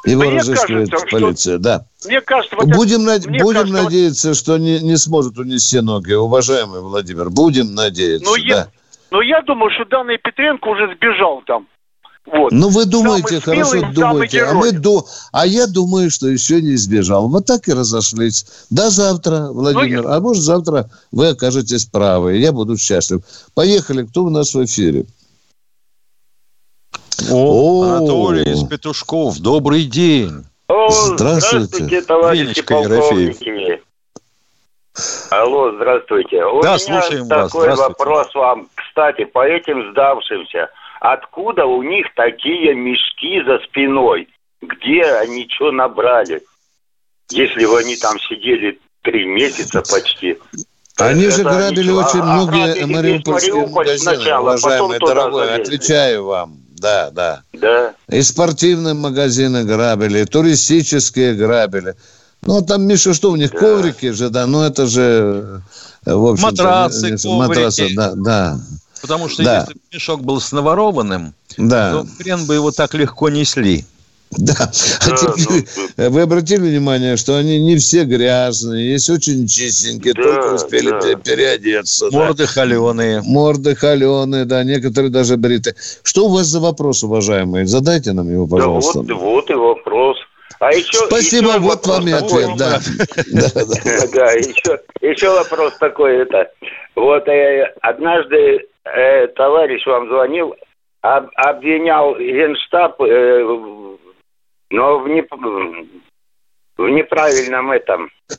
[0.05, 1.85] Его Мне разыскивает кажется, что- полиция, да.
[2.05, 5.37] Мне кажется, вот это- Будем, над- мне будем кажется, вот- надеяться, что не, не сможет
[5.37, 7.29] унести ноги, уважаемый Владимир.
[7.29, 8.67] Будем надеяться, я, да.
[9.11, 11.67] но я думаю, что данный Петренко уже сбежал там.
[12.25, 12.51] Вот.
[12.51, 15.05] Ну, вы думаете, Самый хорошо смелый, думаете, а, мы ду...
[15.31, 17.29] а я думаю, что еще не сбежал.
[17.29, 18.45] Вот так и разошлись.
[18.71, 20.01] До завтра, Владимир.
[20.03, 23.21] Ну, А может, завтра вы окажетесь правы, и я буду счастлив.
[23.53, 25.05] Поехали, кто у нас в эфире?
[27.31, 27.83] О, О.
[27.97, 30.45] Анатолий из Петушков, добрый день.
[30.67, 31.67] О, Здравствуйте.
[31.67, 33.81] здравствуйте, товарищи Ерофеев.
[35.29, 36.43] Алло, здравствуйте.
[36.45, 37.51] У Да, меня слушаем вас.
[37.51, 37.89] такой Здравствуйте.
[37.99, 38.69] вопрос вам.
[38.75, 40.69] Кстати, по этим сдавшимся.
[41.13, 44.27] Откуда у них такие мешки за спиной?
[44.61, 46.41] Где они что набрали?
[47.29, 50.37] Если бы они там сидели три месяца почти.
[50.97, 51.99] Они же грабили ничего.
[51.99, 55.45] очень А- многие весь мариупольские Мариуполь магазины, сначала, потом уважаемый дорогой.
[55.47, 55.61] залезли.
[55.75, 56.57] Отвечаю вам.
[56.79, 57.43] Да, да.
[57.53, 57.93] Да.
[58.09, 61.95] И спортивные магазины грабили, и туристические грабили.
[62.41, 63.57] Ну, а там, Миша, что у них, Да.
[63.59, 65.61] коврики же, да, ну, это же,
[66.05, 67.95] в общем Матрасы, матрасы, коврики.
[67.95, 68.57] да, да,
[69.05, 69.59] Потому что Да.
[69.59, 73.85] если бы мешок был с наворованным, да, то хрен бы его так легко несли.
[74.31, 74.53] да.
[74.59, 75.65] А Да, теперь,
[75.97, 80.89] ну, вы обратили внимание, что они не все грязные, есть очень чистенькие, Да, только успели
[80.89, 80.99] да.
[80.99, 82.09] пе- переодеться.
[82.09, 82.17] да.
[82.17, 83.21] Морды холеные.
[83.23, 85.75] Морды холеные, да, некоторые даже бриты.
[86.03, 87.67] Что у вас за вопрос, уважаемые?
[87.67, 88.99] Задайте нам его, Да пожалуйста.
[89.01, 90.17] вот, вот и вопрос.
[90.59, 92.45] А еще, Спасибо, еще вот вам и такой.
[92.45, 92.81] ответ, да.
[93.27, 94.07] Да, да.
[94.13, 96.47] Да, еще, еще вопрос такой, это,
[96.95, 100.55] вот э, однажды э, товарищ вам звонил,
[101.01, 103.43] об- обвинял Генштаб, э,
[104.71, 105.87] но в, неп-
[106.77, 108.09] в неправильном этом.
[108.29, 108.33] э,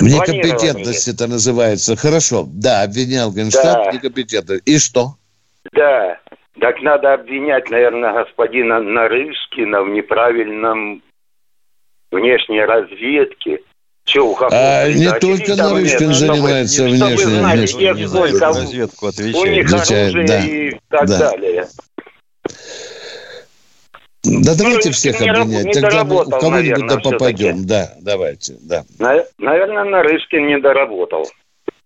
[0.00, 1.14] В некомпетентности планировании.
[1.14, 1.96] это называется.
[1.96, 2.44] Хорошо.
[2.48, 3.90] Да, обвинял Генштаб Да.
[3.90, 4.62] в некомпетентности.
[4.70, 5.14] И что?
[5.72, 6.18] Да,
[6.60, 11.02] так надо обвинять, наверное, господина Нарышкина в неправильном
[12.10, 13.60] внешней разведке.
[14.12, 20.72] Че, у а не только Нарышкин занимается внешней, внешней разведку у них оружие да, и
[20.90, 21.18] так да.
[21.18, 21.66] далее.
[24.22, 27.66] Да давайте ну, всех обвинять, не тогда мы кого-нибудь да попадем.
[27.66, 28.84] Да, давайте, да.
[29.38, 31.26] Наверное, Нарышкин не доработал.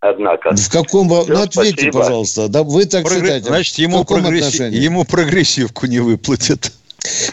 [0.00, 0.54] Однако.
[0.54, 1.08] В каком...
[1.08, 1.98] Все, ну, ответьте, спасибо.
[2.00, 2.48] пожалуйста.
[2.48, 3.20] Да, вы так Прогр...
[3.20, 3.46] считаете.
[3.46, 4.64] Значит, ему прогресси...
[4.64, 6.72] ему прогрессивку не выплатят.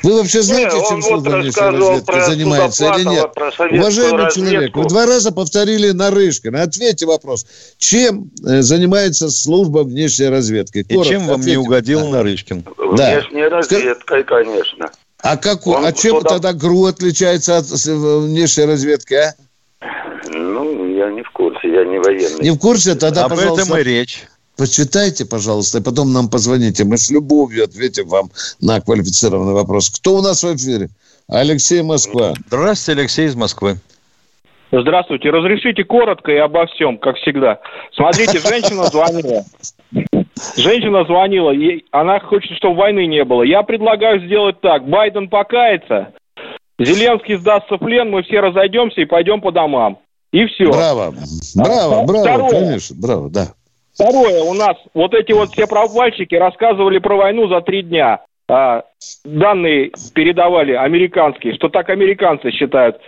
[0.03, 3.31] Вы вообще знаете, не, чем служба внешней разведки занимается или нет?
[3.35, 4.51] Уважаемый разведку.
[4.51, 6.61] человек, вы два раза повторили Нарышкина.
[6.63, 7.45] Ответьте вопрос.
[7.77, 10.83] Чем э, занимается служба внешней разведки?
[10.83, 11.51] Коротко, И чем вам ответьте.
[11.51, 12.63] не угодил Нарышкин?
[12.97, 13.15] Да.
[13.15, 14.89] Внешней разведкой, конечно.
[15.21, 16.29] А, как, Он а чем туда...
[16.31, 19.33] тогда ГРУ отличается от внешней разведки, а?
[20.29, 22.41] Ну, я не в курсе, я не военный.
[22.41, 22.95] Не в курсе?
[22.95, 24.23] Тогда, Об пожалуйста, этом и речь.
[24.57, 26.83] Почитайте, пожалуйста, и потом нам позвоните.
[26.83, 28.29] Мы с любовью ответим вам
[28.61, 29.89] на квалифицированный вопрос.
[29.89, 30.89] Кто у нас в эфире?
[31.27, 32.33] Алексей Москва.
[32.47, 33.77] Здравствуйте, Алексей из Москвы.
[34.71, 35.29] Здравствуйте.
[35.29, 37.59] Разрешите коротко и обо всем, как всегда.
[37.95, 39.43] Смотрите, женщина звонила.
[40.57, 43.43] Женщина звонила, и она хочет, чтобы войны не было.
[43.43, 44.87] Я предлагаю сделать так.
[44.87, 46.13] Байден покается,
[46.79, 49.99] Зеленский сдастся в плен, мы все разойдемся и пойдем по домам.
[50.31, 50.71] И все.
[50.71, 51.13] Браво,
[51.55, 52.49] браво, браво, Второе.
[52.49, 53.53] конечно, браво, да.
[53.93, 58.21] Второе, у нас вот эти вот все провальщики рассказывали про войну за три дня.
[58.49, 58.83] А,
[59.23, 62.99] данные передавали американские, что так американцы считают.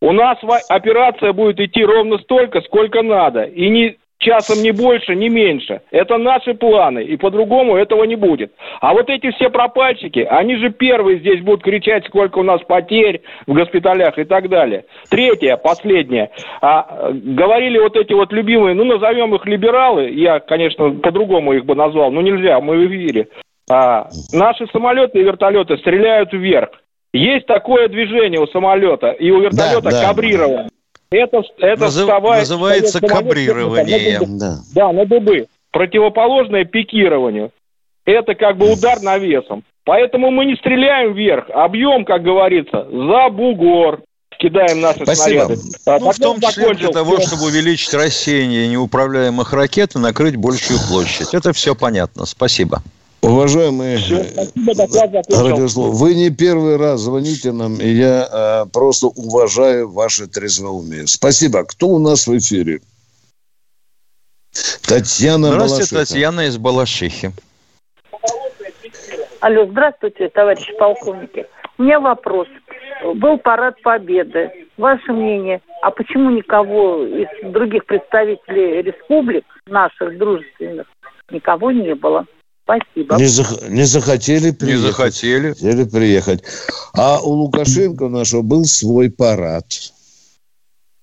[0.00, 3.42] У нас операция будет идти ровно столько, сколько надо.
[3.42, 5.80] И не часом не больше, не меньше.
[5.90, 8.52] Это наши планы, и по-другому этого не будет.
[8.80, 13.22] А вот эти все пропальщики, они же первые здесь будут кричать, сколько у нас потерь
[13.46, 14.84] в госпиталях и так далее.
[15.10, 16.30] Третье, последнее.
[16.60, 21.74] А, говорили вот эти вот любимые, ну, назовем их либералы, я, конечно, по-другому их бы
[21.74, 23.28] назвал, но нельзя, мы в эфире.
[23.70, 26.70] А, наши самолеты и вертолеты стреляют вверх.
[27.12, 30.08] Есть такое движение у самолета и у вертолета да, да.
[30.08, 30.68] кабрирование.
[31.10, 34.20] Это, это Назыв, вставай, называется вставай, кабрирование.
[34.20, 34.56] На да.
[34.74, 35.46] да, на дубы.
[35.72, 37.50] Противоположное пикированию.
[38.04, 39.64] Это как бы удар навесом.
[39.84, 41.50] Поэтому мы не стреляем вверх.
[41.50, 44.02] Объем, как говорится, за бугор
[44.38, 45.44] кидаем наши Спасибо.
[45.44, 45.60] снаряды.
[45.86, 50.78] А ну, в том числе для того, чтобы увеличить рассеяние неуправляемых ракет и накрыть большую
[50.88, 51.34] площадь.
[51.34, 52.24] Это все понятно.
[52.24, 52.82] Спасибо.
[53.22, 53.98] Уважаемые
[55.28, 58.26] радиослов, вы не первый раз звоните нам, и я
[58.64, 61.06] э, просто уважаю ваше трезвоумие.
[61.06, 61.64] Спасибо.
[61.64, 62.80] Кто у нас в эфире?
[64.82, 66.12] Татьяна Здравствуйте, Балашиха.
[66.12, 67.32] Татьяна из Балашихи.
[69.40, 71.46] Алло, здравствуйте, товарищи полковники.
[71.78, 72.48] У меня вопрос.
[73.16, 74.50] Был парад Победы.
[74.76, 80.86] Ваше мнение, а почему никого из других представителей республик, наших дружественных,
[81.30, 82.26] никого не было?
[82.70, 83.16] Спасибо.
[83.16, 84.82] Не, зах- не захотели приехать.
[84.82, 85.48] Не захотели.
[85.48, 86.42] Хотели приехать.
[86.92, 89.66] А у Лукашенко нашего был свой парад.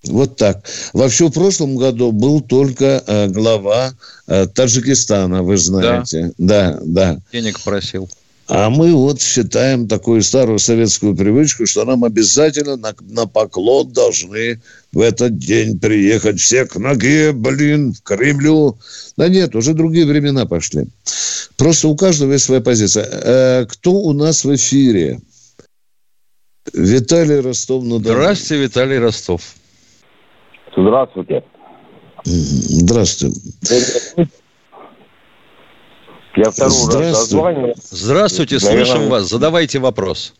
[0.03, 0.65] Вот так.
[0.93, 3.93] Вообще в прошлом году был только э, глава
[4.27, 6.31] э, Таджикистана, вы знаете.
[6.37, 7.13] Да, да.
[7.15, 7.19] да.
[7.33, 8.07] Денег просил.
[8.49, 14.61] А мы вот считаем такую старую советскую привычку, что нам обязательно на, на поклон должны
[14.93, 18.77] в этот день приехать все к ноге, блин, в Кремлю.
[19.17, 20.85] Да нет, уже другие времена пошли.
[21.57, 23.05] Просто у каждого есть своя позиция.
[23.05, 25.19] Э, кто у нас в эфире?
[26.73, 27.83] Виталий Ростов.
[27.83, 29.41] Ну, Здравствуйте, Виталий Ростов.
[30.75, 31.43] Здравствуйте.
[32.23, 33.39] Здравствуйте.
[36.35, 37.73] Я второй раз дозваниваю.
[37.77, 39.23] Здравствуйте, Наверное, слышим вас.
[39.27, 40.35] Задавайте вопрос.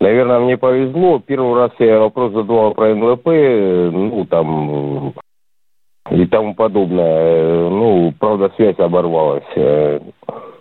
[0.00, 1.18] Наверное, мне повезло.
[1.18, 5.14] Первый раз я вопрос задавал про НЛП, ну, там,
[6.16, 7.68] и тому подобное.
[7.70, 9.44] Ну, правда, связь оборвалась.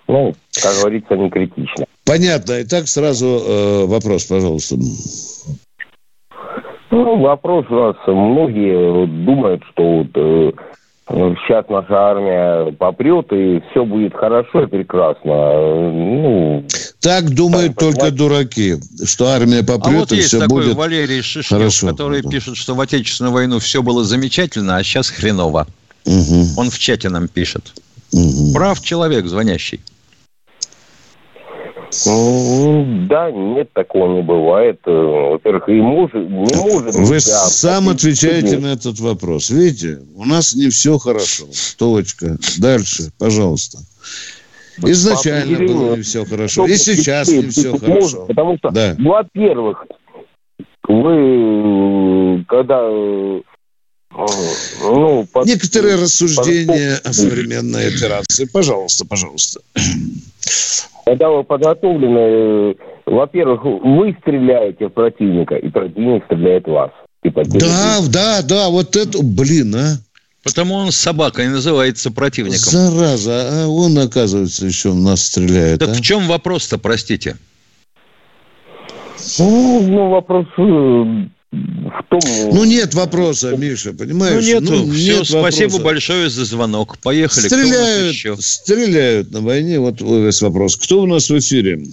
[0.07, 1.85] Ну, как говорится, не критично.
[2.05, 2.61] Понятно.
[2.61, 4.75] Итак, сразу э, вопрос, пожалуйста.
[6.91, 7.95] Ну, вопрос у нас.
[8.05, 10.51] Многие думают, что вот, э,
[11.07, 15.91] сейчас наша армия попрет, и все будет хорошо и прекрасно.
[15.91, 16.63] Ну,
[17.05, 20.75] так думают так, только дураки, что армия попрет, а вот и есть все такой будет
[20.75, 21.87] Валерий Шишнев, хорошо.
[21.89, 22.29] который да.
[22.31, 25.67] пишет, что в Отечественную войну все было замечательно, а сейчас хреново.
[26.05, 26.47] Угу.
[26.57, 27.73] Он в чате нам пишет.
[28.11, 28.53] Угу.
[28.53, 29.81] Прав человек, звонящий.
[32.07, 34.79] Ну, да, нет, такого не бывает.
[34.87, 36.95] Э, во-первых, и может, не может.
[36.95, 39.51] Вы да, сам отвечаете на этот вопрос.
[39.51, 41.45] Видите, у нас не все хорошо.
[41.77, 42.39] Точка.
[42.57, 43.77] Дальше, пожалуйста.
[44.83, 46.65] Изначально было не все хорошо.
[46.65, 48.25] И сейчас не все хорошо.
[48.25, 48.95] Потому что, да.
[48.99, 49.85] во-первых,
[50.87, 52.81] вы, когда
[54.81, 57.07] ну, под, Некоторые рассуждения под...
[57.07, 58.45] о современной операции.
[58.45, 59.59] Пожалуйста, пожалуйста.
[61.05, 66.91] Когда вы подготовлены, во-первых, вы стреляете в противника, и противник стреляет в вас.
[67.23, 69.97] И да, да, да, вот это, блин, а.
[70.45, 72.59] Потому он собака и называется противником.
[72.59, 75.79] Зараза, а он, оказывается, еще в нас стреляет.
[75.79, 75.93] Так а?
[75.93, 77.35] в чем вопрос-то, простите?
[79.39, 82.19] Ну, ну вопрос э, в том...
[82.53, 84.45] Ну, нет вопроса, Миша, понимаешь?
[84.45, 84.85] Ну, нету.
[84.85, 85.83] Ну, Все, нет спасибо вопроса.
[85.83, 86.99] большое за звонок.
[86.99, 87.47] Поехали.
[87.47, 88.37] Стреляют, еще?
[88.37, 89.79] стреляют на войне.
[89.79, 90.77] Вот весь вопрос.
[90.77, 91.83] Кто у нас в эфире?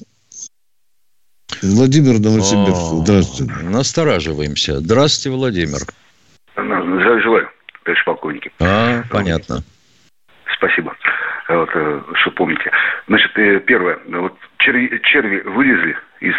[1.62, 3.03] Владимир Новосибирск.
[3.03, 3.55] Здравствуйте.
[3.62, 4.80] Настораживаемся.
[4.80, 5.78] Здравствуйте, Владимир.
[6.55, 7.48] Желаю,
[7.84, 8.52] товарищ полковники.
[8.60, 9.62] А, понятно.
[10.54, 10.94] Спасибо.
[11.48, 12.70] Вот, э, что помните.
[13.08, 13.98] Значит, э, первое.
[14.06, 16.34] Вот черви, черви вылезли из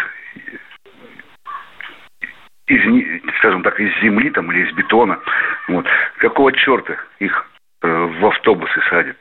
[2.68, 5.20] из, скажем так, из земли там или из бетона.
[5.68, 5.86] Вот.
[6.18, 7.46] Какого черта их
[7.82, 9.18] э, в автобусы садят?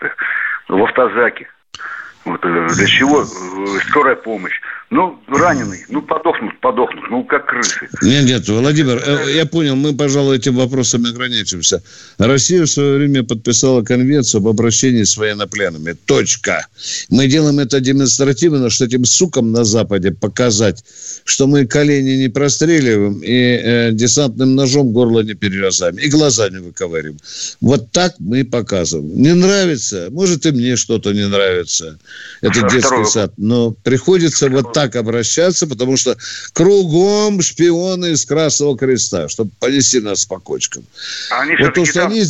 [0.69, 1.49] В автозаки.
[2.25, 4.61] Вот, э, для чего э, скорая помощь?
[4.93, 7.89] Ну, раненый, ну, подохнут, подохнут, ну, как крысы.
[8.03, 11.83] Нет, нет, Владимир, э, я понял, мы, пожалуй, этим вопросами ограничимся.
[12.19, 15.97] Россия в свое время подписала конвенцию об обращении с военнопленными.
[16.05, 16.67] Точка.
[17.09, 20.85] Мы делаем это демонстративно, что этим сукам на Западе показать,
[21.25, 26.59] что мы колени не простреливаем и э, десантным ножом горло не перерезаем, и глаза не
[26.59, 27.17] выковыриваем.
[27.63, 29.23] Вот так мы показываем.
[29.23, 30.09] Не нравится?
[30.11, 31.99] Может, и мне что-то не нравится
[32.43, 33.33] это детский сад.
[33.39, 36.17] Но приходится вот так обращаться, потому что
[36.53, 40.85] кругом шпионы из Красного Креста, чтобы понести нас по кочкам.
[41.31, 42.25] А они вот то, что они...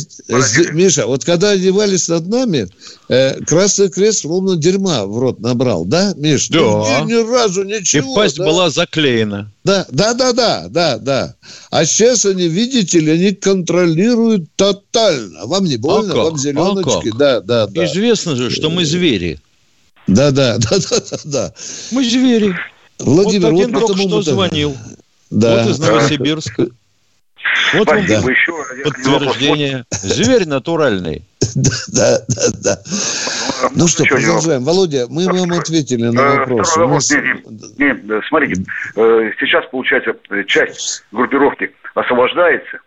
[0.73, 2.67] Миша, вот когда одевались над нами,
[3.09, 6.49] э, Красный Крест словно дерьма в рот набрал, да, Миш?
[6.49, 6.59] Да.
[6.59, 8.11] Ни, ни разу ничего.
[8.11, 8.45] И пасть да?
[8.45, 9.51] была заклеена.
[9.63, 11.35] Да, да, да, да, да, да.
[11.71, 15.45] А сейчас они, видите ли, они контролируют тотально.
[15.45, 17.11] Вам не больно, а вам зеленочки.
[17.13, 17.85] А да, да, да.
[17.85, 19.39] Известно же, что мы звери.
[20.07, 21.53] Да, да, да, да, да, да.
[21.91, 22.55] Мы звери.
[22.99, 24.77] Владимир, вот один вот только что звонил.
[25.29, 25.63] Да.
[25.63, 26.67] Вот из Новосибирска.
[27.73, 28.21] Вот вам да.
[28.83, 29.85] подтверждение.
[29.91, 31.23] Зверь натуральный.
[31.55, 32.77] Да, да, да.
[33.75, 34.63] Ну что, продолжаем.
[34.63, 36.71] Володя, мы вам ответили на вопрос.
[38.27, 38.63] Смотрите,
[39.39, 40.15] сейчас, получается,
[40.47, 42.79] часть группировки освобождается.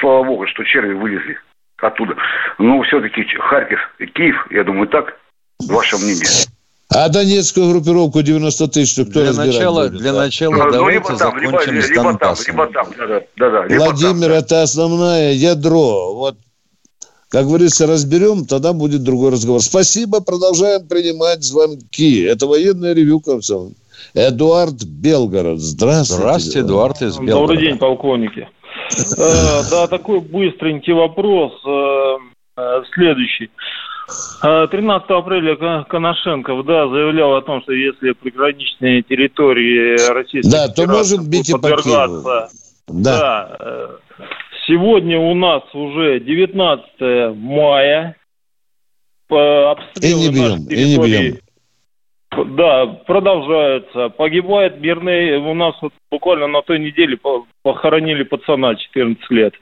[0.00, 1.38] Слава богу, что черви вылезли
[1.78, 2.16] оттуда.
[2.58, 5.16] Но все-таки Харьков и Киев, я думаю, так
[5.68, 6.26] Ваше мнение.
[6.94, 10.00] А Донецкую группировку 90 тысяч кто для начала, будет?
[10.00, 13.06] Для начала ну, давайте либо там, закончим либо, с либо там, либо там, да,
[13.36, 16.14] да, да, либо Владимир, там, это основное ядро.
[16.14, 16.36] Вот,
[17.28, 19.62] как говорится, разберем, тогда будет другой разговор.
[19.62, 22.20] Спасибо, продолжаем принимать звонки.
[22.24, 23.72] Это военное ревю Комсомол.
[24.12, 25.60] Эдуард Белгород.
[25.60, 26.22] Здравствуйте.
[26.22, 27.40] Здравствуйте, Эдуард из Белгорода.
[27.40, 28.48] Добрый день, полковники.
[29.16, 31.52] Э, да, такой быстренький вопрос.
[31.64, 32.16] Э,
[32.58, 33.50] э, следующий.
[34.42, 41.28] 13 апреля Коношенков, да, заявлял о том, что если приграничные территории Российской да, то можем
[41.30, 42.48] бить и подвергаться...
[42.88, 43.18] Да.
[43.18, 43.56] да.
[43.60, 43.88] Э,
[44.66, 48.16] сегодня у нас уже 19 мая.
[49.28, 51.38] Обстрелы и не бьем, и не бьем.
[52.56, 54.10] Да, продолжаются.
[54.10, 55.36] Погибает мирный.
[55.38, 57.18] У нас вот буквально на той неделе
[57.62, 59.54] похоронили пацана 14 лет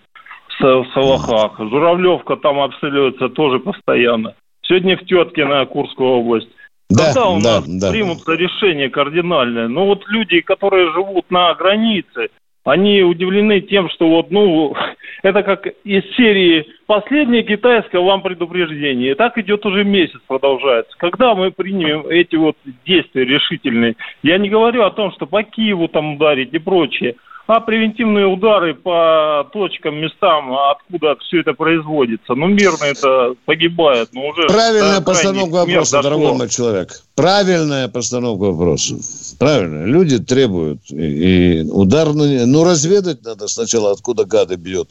[0.61, 1.59] в Салахах.
[1.59, 4.35] Журавлевка там обстреливается тоже постоянно.
[4.71, 6.49] Сегодня в Теткино, Курская область.
[6.91, 7.91] Да, Когда у да, нас да.
[7.91, 9.67] примутся решения кардинальные?
[9.67, 12.29] Ну вот люди, которые живут на границе,
[12.63, 14.77] они удивлены тем, что вот, ну,
[15.25, 19.11] это как из серии «Последнее китайское вам предупреждение».
[19.11, 20.97] И так идет уже месяц, продолжается.
[20.99, 22.57] Когда мы примем эти вот
[22.87, 23.97] действия решительные?
[24.23, 27.17] Я не говорю о том, что по Киеву там ударить и прочее–
[27.51, 32.35] а превентивные удары по точкам, местам, откуда все это производится.
[32.35, 34.47] Ну, мирно это погибает, но уже...
[34.47, 37.03] Правильная постановка вопроса, дорогой мой человек.
[37.17, 38.95] Правильная постановка вопроса.
[39.39, 39.85] Правильно.
[39.85, 40.81] Люди требуют.
[40.91, 42.47] И, и удар на...
[42.47, 44.89] Ну, разведать надо сначала, откуда гады бьет.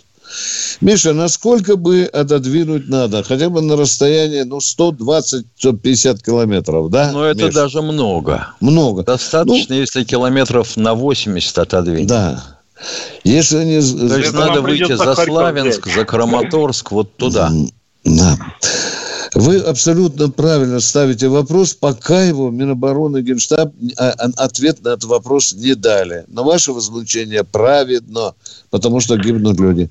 [0.81, 3.23] Миша, насколько бы отодвинуть надо?
[3.23, 7.11] Хотя бы на расстояние, ну, 120-150 километров, да?
[7.11, 7.53] Ну, это Миш?
[7.53, 8.47] даже много.
[8.61, 9.03] Много.
[9.03, 12.07] Достаточно, ну, если километров на 80 отодвинуть.
[12.07, 12.43] Да.
[13.25, 13.81] Если они...
[13.81, 17.51] То есть надо выйти за Славянск, за Краматорск, вот туда.
[18.05, 18.37] Да.
[19.35, 25.53] Вы абсолютно правильно ставите вопрос, пока его Минобороны Генштаб а, а, ответ на этот вопрос
[25.53, 26.23] не дали.
[26.27, 28.33] Но ваше возмущение праведно,
[28.71, 29.89] потому что гибнут люди.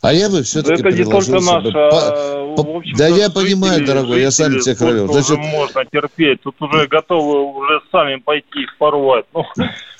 [0.00, 4.30] А я бы все-таки Это не только наша в общем Да я понимаю, дорогой, я
[4.30, 5.12] сам тех районов.
[5.12, 5.38] Значит...
[5.38, 6.42] можно терпеть.
[6.42, 9.24] Тут уже готовы уже сами пойти их порвать.
[9.34, 9.44] Ну,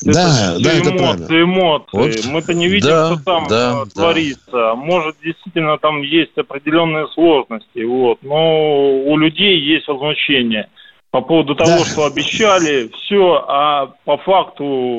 [0.03, 1.42] да, это да, это эмоции, правильно.
[1.42, 1.88] эмоции.
[1.92, 2.26] Вот.
[2.26, 4.51] Мы-то не видим, да, что там да, э, творится.
[4.53, 4.74] Да.
[4.74, 7.82] Может, действительно, там есть определенные сложности.
[7.84, 8.18] Вот.
[8.22, 10.68] Но у людей есть возмущение
[11.11, 11.84] по поводу того, да.
[11.84, 14.96] что обещали, все, а по факту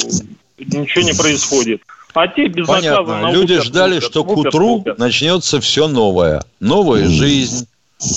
[0.57, 1.81] ничего не происходит.
[2.14, 3.32] А те Понятно.
[3.32, 4.97] Люди ждали, лупят, что лупят, к утру лупят.
[4.97, 6.43] начнется все новое.
[6.60, 7.68] Новая жизнь,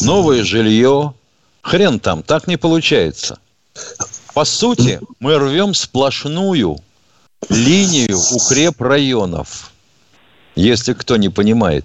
[0.02, 1.14] новое жилье.
[1.62, 3.38] Хрен там, так не получается.
[4.34, 6.78] По сути, мы рвем сплошную
[7.48, 9.72] линию укреп районов.
[10.54, 11.84] Если кто не понимает.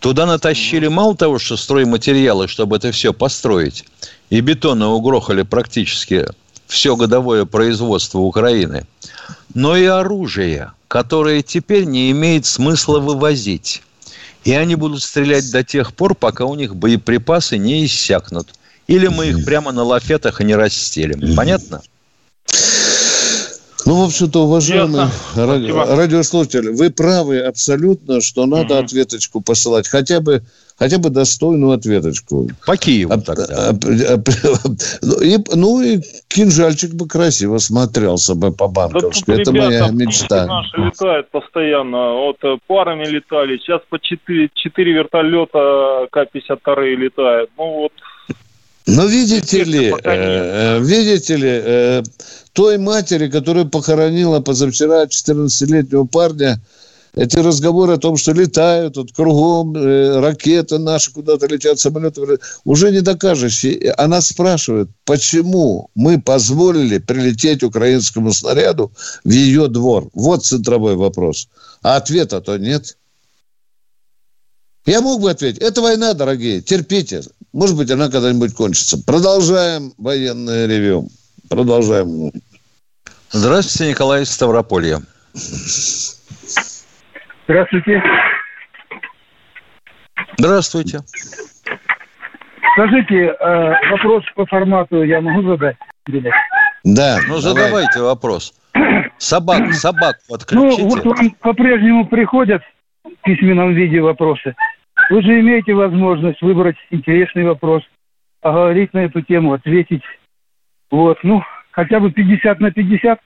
[0.00, 3.84] Туда натащили мало того, что стройматериалы, чтобы это все построить,
[4.30, 6.26] и бетона угрохали практически
[6.66, 8.86] все годовое производство Украины,
[9.54, 13.82] но и оружие, которое теперь не имеет смысла вывозить.
[14.44, 18.54] И они будут стрелять до тех пор, пока у них боеприпасы не иссякнут.
[18.86, 21.34] Или мы их прямо на лафетах и не расстелим.
[21.34, 21.82] Понятно?
[23.86, 25.70] Ну, в общем-то, уважаемые ради...
[25.70, 28.84] радиослушатели, вы правы абсолютно, что надо угу.
[28.84, 29.86] ответочку посылать.
[29.86, 30.42] Хотя бы
[30.78, 32.48] хотя бы достойную ответочку.
[32.66, 33.44] По Киеву а, тогда.
[33.48, 34.22] А, а,
[35.02, 39.24] ну, и, ну, и кинжальчик бы красиво смотрелся бы по-банковски.
[39.26, 40.46] Да Это ребята, моя мечта.
[40.46, 42.12] Наши летают постоянно.
[42.14, 43.56] Вот э, парами летали.
[43.58, 47.50] Сейчас по 4, 4 вертолета К-52 летают.
[47.56, 47.92] Ну, вот
[48.86, 52.02] но видите ли, э, э, видите ли, э,
[52.52, 56.60] той матери, которая похоронила позавчера 14-летнего парня,
[57.16, 62.92] эти разговоры о том, что летают, вот кругом э, ракеты наши куда-то летят, самолеты, уже
[62.92, 63.64] не докажешь.
[63.96, 68.92] Она спрашивает, почему мы позволили прилететь украинскому снаряду
[69.24, 70.10] в ее двор?
[70.12, 71.48] Вот центровой вопрос.
[71.82, 72.96] А ответа-то нет.
[74.86, 77.22] Я мог бы ответить, это война, дорогие, терпите.
[77.52, 78.96] Может быть, она когда-нибудь кончится.
[79.04, 81.08] Продолжаем военное ревю.
[81.50, 82.30] Продолжаем.
[83.30, 85.00] Здравствуйте, Николай из Ставрополья.
[87.44, 88.02] Здравствуйте.
[90.38, 91.00] Здравствуйте.
[92.74, 95.76] Скажите, э, вопрос по формату я могу задать?
[96.84, 97.18] Да.
[97.26, 98.54] Ну, задавайте вопрос.
[99.18, 100.82] Собак, собак подключите.
[100.82, 102.62] Ну, вот вам по-прежнему приходят
[103.02, 104.54] в письменном виде вопросы.
[105.10, 107.82] Вы же имеете возможность выбрать интересный вопрос,
[108.40, 110.02] поговорить на эту тему, ответить.
[110.90, 113.18] Вот, ну, хотя бы 50 на 50.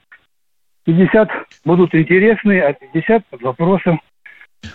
[0.85, 1.29] 50
[1.65, 4.01] будут интересные, а 50 под вопросом.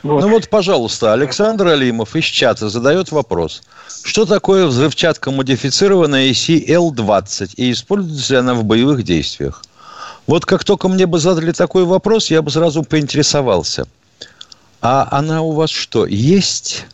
[0.03, 0.21] Вот.
[0.23, 3.63] Ну вот, пожалуйста, Александр Алимов из чата задает вопрос.
[4.05, 9.63] Что такое взрывчатка модифицированная CL-20 и используется ли она в боевых действиях?
[10.27, 13.87] Вот как только мне бы задали такой вопрос, я бы сразу поинтересовался.
[14.83, 16.87] А она у вас что, есть?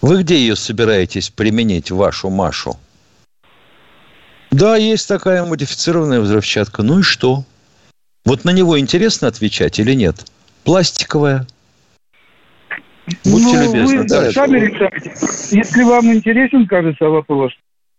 [0.00, 2.76] Вы где ее собираетесь применить, вашу Машу?
[4.50, 6.82] Да, есть такая модифицированная взрывчатка.
[6.82, 7.44] Ну и что?
[8.24, 10.24] Вот на него интересно отвечать или нет?
[10.64, 11.46] Пластиковая.
[13.24, 13.98] Будьте ну, любезны.
[13.98, 15.12] Вы да, сами решайте.
[15.56, 17.52] Если вам интересен, кажется, вопрос,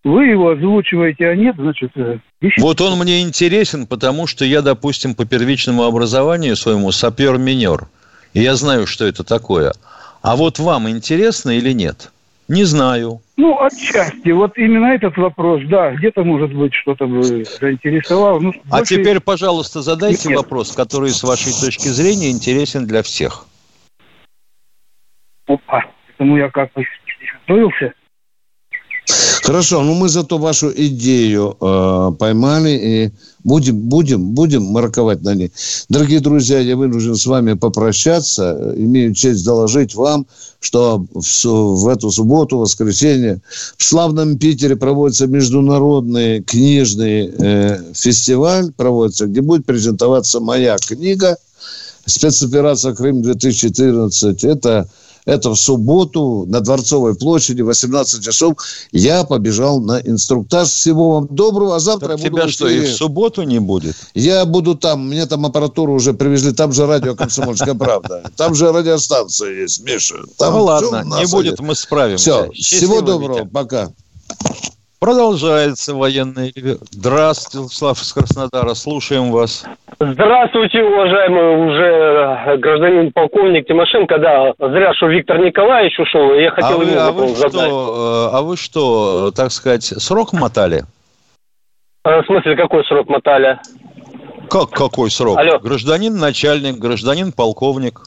[0.03, 1.91] вы его озвучиваете, а нет, значит...
[1.95, 2.61] Э, ищите.
[2.61, 7.87] Вот он мне интересен, потому что я, допустим, по первичному образованию своему сапер-минер.
[8.33, 9.73] И я знаю, что это такое.
[10.21, 12.11] А вот вам интересно или нет?
[12.47, 13.21] Не знаю.
[13.37, 14.31] Ну, отчасти.
[14.31, 18.39] Вот именно этот вопрос, да, где-то, может быть, что-то бы заинтересовало.
[18.39, 18.95] Ну, а больше...
[18.95, 20.39] теперь, пожалуйста, задайте Нет.
[20.39, 23.45] вопрос, который, с вашей точки зрения, интересен для всех.
[25.47, 26.83] Опа, этому я как бы
[27.47, 27.93] готовился.
[29.49, 33.11] Хорошо, ну мы зато вашу идею э, поймали и
[33.43, 35.51] будем, будем, будем марковать на ней.
[35.89, 38.75] Дорогие друзья, я вынужден с вами попрощаться.
[38.77, 40.27] Имею честь доложить вам,
[40.59, 43.41] что в, в эту субботу, воскресенье,
[43.75, 51.37] в славном Питере проводится международный книжный э, фестиваль, проводится, где будет презентоваться моя книга
[52.05, 54.47] «Спецоперация Крым-2014».
[54.47, 54.87] Это
[55.29, 58.55] это в субботу на Дворцовой площади, 18 часов.
[58.91, 60.69] Я побежал на инструктаж.
[60.69, 61.75] Всего вам доброго.
[61.75, 62.41] А завтра так я буду...
[62.43, 63.95] тебя что, и в субботу не будет?
[64.13, 65.07] Я буду там.
[65.07, 66.51] Мне там аппаратуру уже привезли.
[66.51, 68.23] Там же радио «Комсомольская правда».
[68.35, 70.17] Там же радиостанция есть, Миша.
[70.37, 72.49] Там ну ладно, не будет, мы справимся.
[72.51, 73.45] Все, всего доброго.
[73.45, 73.91] Пока.
[74.99, 76.51] Продолжается военный
[76.91, 78.73] Здравствуйте, Владислав из Краснодара.
[78.73, 79.65] Слушаем вас.
[79.97, 84.17] Здравствуйте, уважаемый уже э, гражданин полковник Тимошенко.
[84.17, 86.33] Да, зря, что Виктор Николаевич ушел.
[86.33, 87.51] Я хотел а ему вы, а вы задать.
[87.51, 90.83] Что, э, а вы что, так сказать, срок мотали?
[92.03, 93.57] А, в смысле, какой срок мотали?
[94.49, 95.37] Как какой срок?
[95.37, 95.59] Алло.
[95.59, 98.01] Гражданин начальник, гражданин полковник.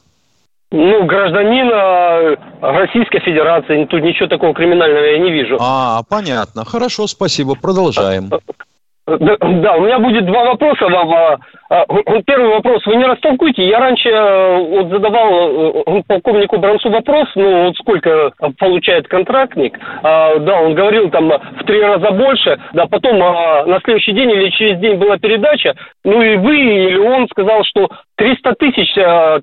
[0.73, 3.85] Ну, гражданин э, Российской Федерации.
[3.85, 5.57] Тут ничего такого криминального я не вижу.
[5.61, 6.65] А, понятно.
[6.65, 7.53] Хорошо, спасибо.
[7.53, 8.31] Продолжаем.
[9.05, 11.13] Да, да, у меня будет два вопроса вам.
[11.13, 11.37] А,
[11.69, 11.83] а,
[12.25, 12.85] первый вопрос.
[12.85, 13.67] Вы не растолкуйте.
[13.67, 19.77] Я раньше э, вот задавал э, полковнику Бранцу вопрос, ну вот сколько получает контрактник.
[20.03, 22.61] А, да, он говорил там в три раза больше.
[22.73, 25.75] Да, потом на следующий день или через день была передача.
[26.05, 28.93] Ну и вы или он сказал, что 300 тысяч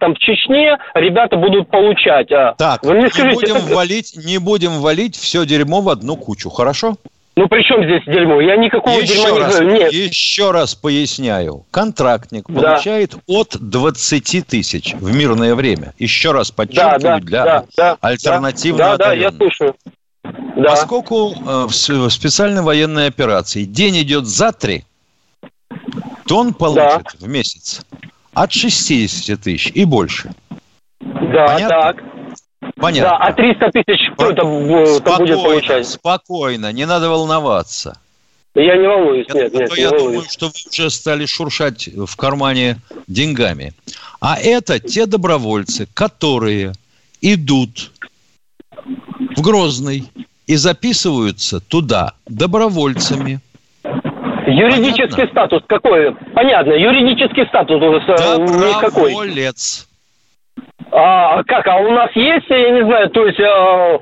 [0.00, 2.28] там в Чечне ребята будут получать.
[2.28, 3.74] Так, вы мне скажите, не будем это...
[3.74, 6.94] валить, не будем валить все дерьмо в одну кучу, хорошо?
[7.36, 8.40] Ну при чем здесь дерьмо?
[8.40, 9.92] Я никакого еще дерьма раз, не Нет.
[9.92, 11.64] Еще раз поясняю.
[11.70, 12.72] Контрактник да.
[12.72, 15.94] получает от 20 тысяч в мирное время.
[15.98, 19.74] Еще раз подчеркиваю, да, да, для да, да, альтернативного Да, да, я слушаю.
[20.22, 20.70] Да.
[20.70, 24.84] Поскольку э, в специальной военной операции день идет за три,
[26.26, 27.26] то он получит да.
[27.26, 27.86] в месяц
[28.34, 30.32] от 60 тысяч и больше.
[31.00, 31.68] Да, Понятно?
[31.68, 32.09] так.
[32.76, 33.10] Понятно.
[33.10, 35.86] Да, а 300 тысяч кто это, это будет получать?
[35.86, 37.98] Спокойно, не надо волноваться.
[38.54, 42.78] Я не волнуюсь, я, нет, нет, Я думаю, что вы уже стали шуршать в кармане
[43.06, 43.72] деньгами.
[44.20, 46.72] А это те добровольцы, которые
[47.20, 47.92] идут
[49.36, 50.10] в Грозный
[50.46, 53.40] и записываются туда добровольцами.
[54.46, 55.26] Юридический Понятно?
[55.26, 56.14] статус какой?
[56.34, 59.12] Понятно, юридический статус никакой.
[59.12, 59.86] Доброволец.
[60.92, 61.66] А как?
[61.66, 63.44] А у нас есть, я не знаю, то есть э,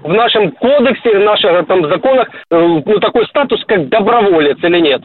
[0.03, 5.03] в нашем кодексе, в наших там законах, э, ну такой статус, как доброволец или нет?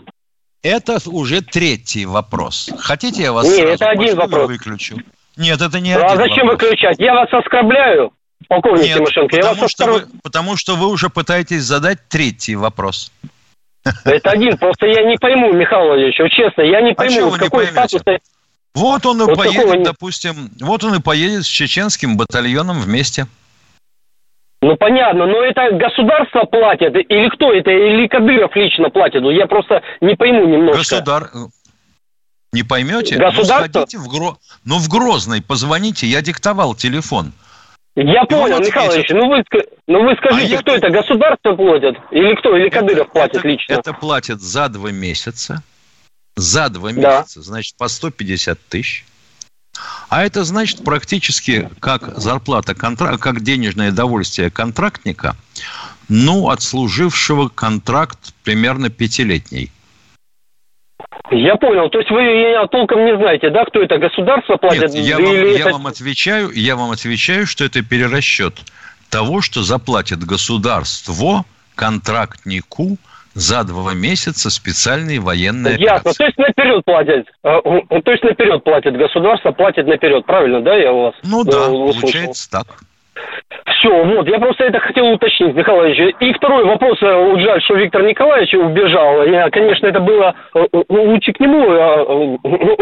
[0.63, 2.71] Это уже третий вопрос.
[2.79, 4.47] Хотите, я вас Нет, это один вопрос.
[4.47, 4.95] выключу?
[5.35, 6.69] Нет, это не а один зачем вопрос.
[6.69, 6.99] выключать?
[6.99, 8.13] Я вас оскорбляю,
[8.47, 9.35] полковник Нет, Тимошенко.
[9.35, 13.11] Потому, я вас что вы, потому что вы уже пытаетесь задать третий вопрос.
[14.05, 17.65] Это один, просто я не пойму, Михаил Владимирович, честно, я не а пойму, а какой
[17.67, 18.01] статус
[18.75, 19.83] вот он и вот поедет, такого...
[19.83, 23.27] допустим, вот он и поедет с чеченским батальоном вместе.
[24.61, 29.21] Ну понятно, но это государство платит, или кто это, или Кадыров лично платит?
[29.21, 30.77] Ну я просто не пойму немножко.
[30.77, 31.29] Государ...
[32.53, 33.17] Не поймете?
[33.17, 33.85] Государство?
[33.93, 34.37] Ну, в, Гро...
[34.63, 37.33] ну, в Грозный позвоните, я диктовал телефон.
[37.95, 39.43] Я понял, Михаил Ильич, ну вы,
[39.87, 40.77] ну вы скажите, а кто я...
[40.77, 41.95] это, государство платит?
[42.11, 43.73] Или кто, или Кадыров это, платит это, лично?
[43.73, 45.63] Это платят за два месяца
[46.35, 47.41] за два месяца, да.
[47.41, 49.05] значит, по 150 тысяч.
[50.09, 55.35] А это значит практически как зарплата, контракт, как денежное довольствие контрактника,
[56.09, 59.71] ну, отслужившего контракт примерно пятилетний.
[61.31, 61.89] Я понял.
[61.89, 64.93] То есть вы толком не знаете, да, кто это государство платит?
[64.93, 65.71] Нет, я, вам, я это...
[65.71, 68.53] вам отвечаю, я вам отвечаю, что это перерасчет
[69.09, 72.97] того, что заплатит государство контрактнику–
[73.33, 76.11] за два месяца специальные военные Ясно.
[76.11, 76.17] Операции.
[76.17, 77.27] То есть наперед платят.
[77.43, 80.25] Э, то есть наперед платит государство, платит наперед.
[80.25, 81.15] Правильно, да, я у вас?
[81.23, 82.01] Ну да, услышал.
[82.01, 82.67] получается так.
[83.65, 86.15] Все, вот, я просто это хотел уточнить, Ильич.
[86.19, 89.23] И второй вопрос, вот жаль, что Виктор Николаевич убежал.
[89.25, 90.59] Я, конечно, это было э,
[90.89, 92.37] лучше к нему э,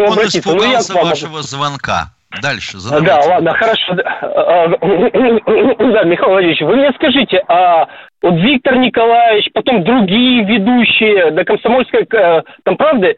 [0.05, 0.49] обратиться.
[0.49, 2.13] Он испугался я вашего звонка.
[2.41, 3.07] Дальше задавайте.
[3.07, 3.93] Да, ладно, хорошо.
[3.93, 7.87] Да, Михаил Владимирович, вы мне скажите, а
[8.21, 13.15] вот Виктор Николаевич, потом другие ведущие, да комсомольской, э, там правда, э,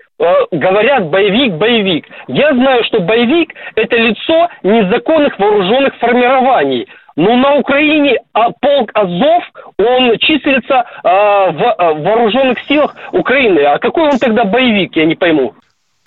[0.51, 2.07] говорят боевик, боевик.
[2.27, 6.87] Я знаю, что боевик– это лицо незаконных вооруженных формирований.
[7.15, 9.43] Но на Украине а полк Азов,
[9.77, 13.59] он числится а, в а, вооруженных силах Украины.
[13.59, 15.53] А какой он тогда боевик, я не пойму.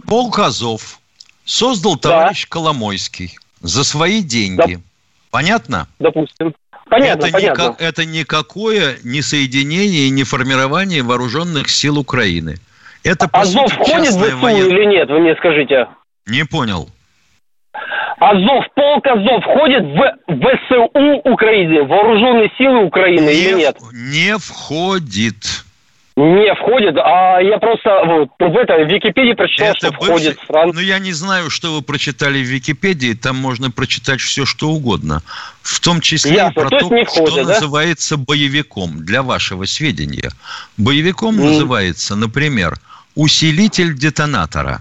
[0.09, 0.99] Полк Азов
[1.47, 2.49] создал товарищ да.
[2.51, 4.75] Коломойский за свои деньги.
[4.75, 4.81] Да.
[5.31, 5.89] Понятно?
[5.99, 6.55] Допустим.
[6.89, 7.63] Понятно, это, понятно.
[7.63, 12.57] Никак, это никакое не соединение и не формирование вооруженных сил Украины.
[13.03, 14.67] Это, по Азов сути, входит в ВСУ воен...
[14.67, 15.89] или нет, вы мне скажите?
[16.27, 16.89] Не понял.
[18.19, 20.85] Азов, полк Азов входит в ВСУ
[21.31, 23.77] Украины, вооруженные силы Украины не, или нет?
[23.93, 25.65] Не входит.
[26.17, 30.07] Не входит, а я просто вот, в это в Википедии прочитал, это что бывший...
[30.07, 30.75] входит Франция.
[30.75, 35.21] Ну, я не знаю, что вы прочитали в Википедии, там можно прочитать все, что угодно.
[35.61, 36.63] В том числе Ясно.
[36.63, 37.43] про то, то входит, что да?
[37.53, 40.31] называется боевиком, для вашего сведения.
[40.79, 41.45] Боевиком mm.
[41.45, 42.77] называется, например,
[43.15, 44.81] усилитель детонатора.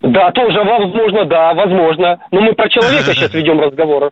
[0.00, 2.18] Да, тоже возможно, да, возможно.
[2.30, 4.10] Но мы про человека сейчас ведем разговор.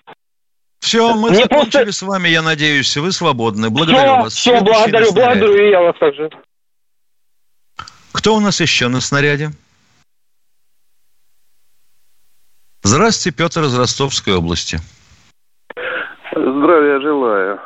[0.82, 1.92] Все, мы Мне закончили просто...
[1.92, 3.70] с вами, я надеюсь, вы свободны.
[3.70, 4.34] Благодарю все, вас.
[4.34, 6.28] Все, благодарю, благодарю, и я вас также.
[8.12, 9.50] Кто у нас еще на снаряде?
[12.82, 14.78] Здравствуйте, Петр из Ростовской области.
[16.32, 17.60] Здравия желаю.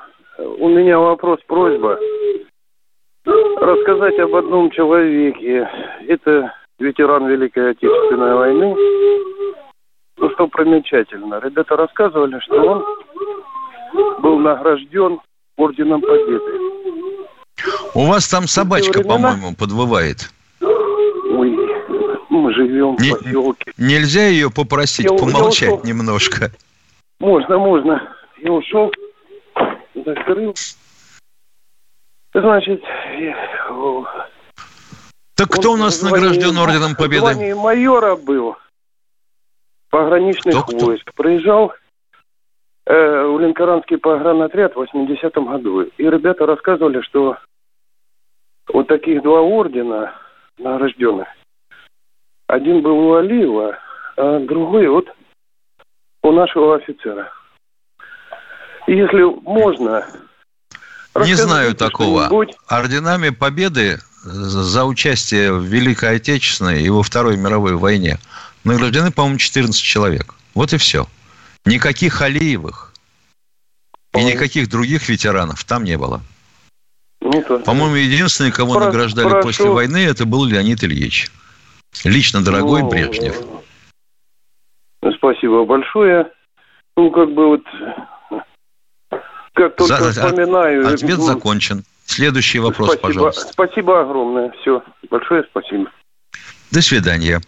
[0.58, 1.98] У меня вопрос, просьба.
[3.24, 5.66] Рассказать об одном человеке.
[6.06, 8.76] Это ветеран Великой Отечественной войны
[10.18, 11.40] ну, что примечательно.
[11.40, 12.84] Ребята рассказывали, что он
[14.20, 15.20] был награжден
[15.56, 16.44] Орденом Победы.
[17.94, 20.30] У вас там собачка, по-моему, подвывает.
[20.60, 21.50] Ой,
[22.30, 23.72] мы живем Не- в поселке.
[23.78, 25.80] Нельзя ее попросить Я у- я помолчать ушел.
[25.84, 26.50] немножко.
[27.20, 28.12] Можно, можно.
[28.38, 28.92] Я ушел,
[29.94, 30.54] закрыл.
[32.34, 32.82] Значит,
[35.34, 37.20] Так кто у нас награжден Орденом Победы?
[37.20, 38.56] звании майора был.
[39.96, 41.10] Пограничных войск.
[41.14, 41.72] Проезжал
[42.84, 45.84] э, в Ленкоранский погранотряд в 80-м году.
[45.84, 47.38] И ребята рассказывали, что
[48.68, 50.12] вот таких два ордена
[50.58, 51.28] награжденных.
[52.46, 53.78] Один был у Алиева,
[54.18, 55.08] а другой вот
[56.22, 57.32] у нашего офицера.
[58.86, 60.06] И Если можно...
[61.14, 62.28] Не знаю такого.
[62.68, 68.18] Орденами Победы за участие в Великой Отечественной и во Второй мировой войне
[68.66, 70.34] награждены, по-моему, 14 человек.
[70.54, 71.06] Вот и все.
[71.64, 72.92] Никаких Алиевых
[74.14, 76.22] и никаких других ветеранов там не было.
[77.20, 79.42] Ну, По-моему, единственный, кого Про- награждали прошу.
[79.48, 81.30] после войны, это был Леонид Ильич.
[82.04, 83.36] Лично дорогой Ну, Брежнев.
[85.16, 86.30] Спасибо большое.
[86.96, 87.62] Ну, как бы вот...
[89.54, 90.86] Как только За- вспоминаю...
[90.86, 91.84] Ответ ну, закончен.
[92.04, 93.52] Следующий вопрос, спасибо, пожалуйста.
[93.52, 94.52] Спасибо огромное.
[94.60, 94.82] Все.
[95.10, 95.90] Большое спасибо.
[96.70, 97.40] До свидания.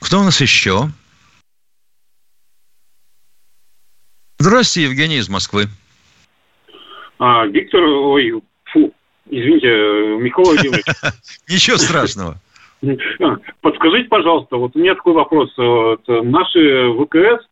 [0.00, 0.88] Кто у нас еще?
[4.38, 5.64] Здравствуйте, Евгений из Москвы.
[7.18, 8.92] А, Виктор, ой, фу,
[9.28, 9.68] извините,
[10.18, 10.86] Михаил Владимирович.
[11.48, 12.36] Ничего страшного.
[12.82, 15.52] А, Подскажите, пожалуйста, вот у меня такой вопрос.
[15.58, 17.46] Вот наши ВКС,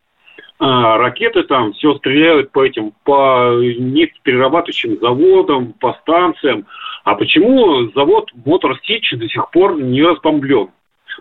[0.58, 6.66] а, ракеты там все стреляют по этим, по нефтеперерабатывающим заводам, по станциям.
[7.04, 10.70] А почему завод Мотор Сич до сих пор не разбомблен?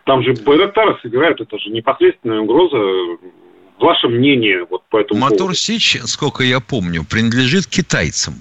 [0.06, 2.78] Там же Байрактары собирают, это же непосредственная угроза.
[3.80, 5.56] Ваше мнение вот по этому Мотор поводу?
[5.56, 8.36] Сич, сколько я помню, принадлежит китайцам.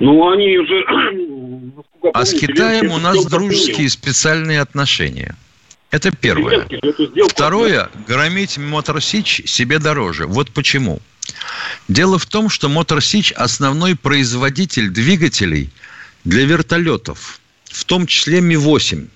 [0.00, 0.84] Ну, они уже...
[1.76, 5.34] насколько А с помню, Китаем у нас дружеские специальные отношения.
[5.90, 6.68] Это первое.
[7.28, 10.26] Второе, громить Мотор Сич себе дороже.
[10.26, 11.00] Вот почему.
[11.88, 15.70] Дело в том, что Мотор Сич основной производитель двигателей
[16.24, 19.08] для вертолетов, в том числе Ми-8,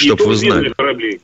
[0.00, 0.72] чтобы вы знали.
[0.76, 1.20] кораблей.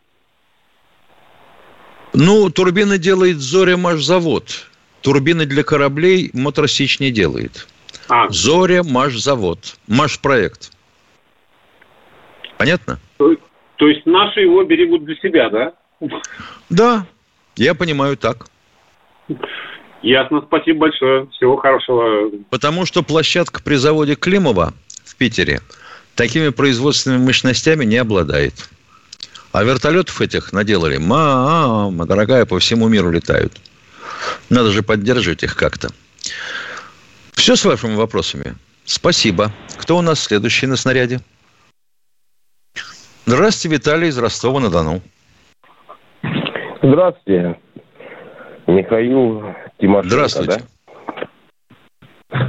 [2.13, 4.67] Ну, турбины делает Зоря Машзавод.
[5.03, 7.69] Турбины для кораблей Мотор Сич не делает.
[8.09, 8.29] А.
[8.31, 9.77] Зоря Машзавод.
[9.87, 10.73] Машпроект.
[12.59, 12.99] Понятно?
[13.19, 13.37] То,
[13.77, 15.73] то есть наши его берегут для себя, да?
[16.71, 17.07] Да,
[17.57, 18.47] я понимаю так.
[20.03, 21.27] Ясно, спасибо большое.
[21.33, 22.31] Всего хорошего.
[22.51, 24.73] Потому что площадка при заводе Климова
[25.05, 25.61] в Питере
[26.17, 28.69] такими производственными мощностями не обладает.
[29.53, 33.57] А вертолетов этих наделали, мама, дорогая, по всему миру летают.
[34.51, 35.91] Надо же поддерживать их как-то.
[37.33, 38.57] Все с вашими вопросами.
[38.85, 39.53] Спасибо.
[39.79, 41.21] Кто у нас следующий на снаряде?
[43.27, 45.03] Здравствуйте, Виталий из Ростова-на-Дону.
[46.83, 47.59] Здравствуйте.
[48.67, 49.43] Михаил
[49.79, 50.63] Тимошенко, Здравствуйте.
[52.31, 52.47] да?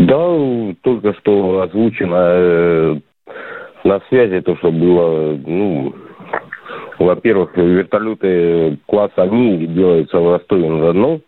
[0.00, 3.00] Да, только что озвучено э,
[3.84, 5.94] на связи то, что было, ну,
[6.98, 11.20] во-первых, вертолеты класса МИ делаются в Ростове-на-Дону.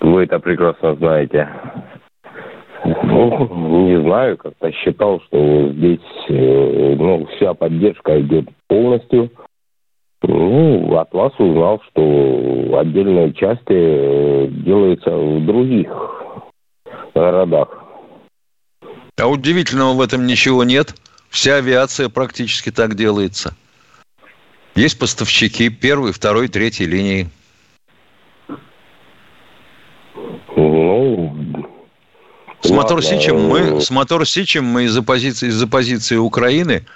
[0.00, 1.46] Вы это прекрасно знаете.
[2.84, 9.30] Ну, не знаю, как-то считал, что здесь э, ну, вся поддержка идет полностью.
[10.22, 15.88] Ну, от вас узнал, что отдельные части э, делаются в других
[17.14, 17.68] городах.
[19.18, 20.94] А удивительного в этом ничего нет.
[21.28, 23.54] Вся авиация практически так делается.
[24.74, 27.28] Есть поставщики первой, второй, третьей линии.
[30.56, 31.34] Ну,
[32.60, 36.86] С Мотор Сичем мы, с Мотор Сичем мы из-за позиции, из-за позиции Украины,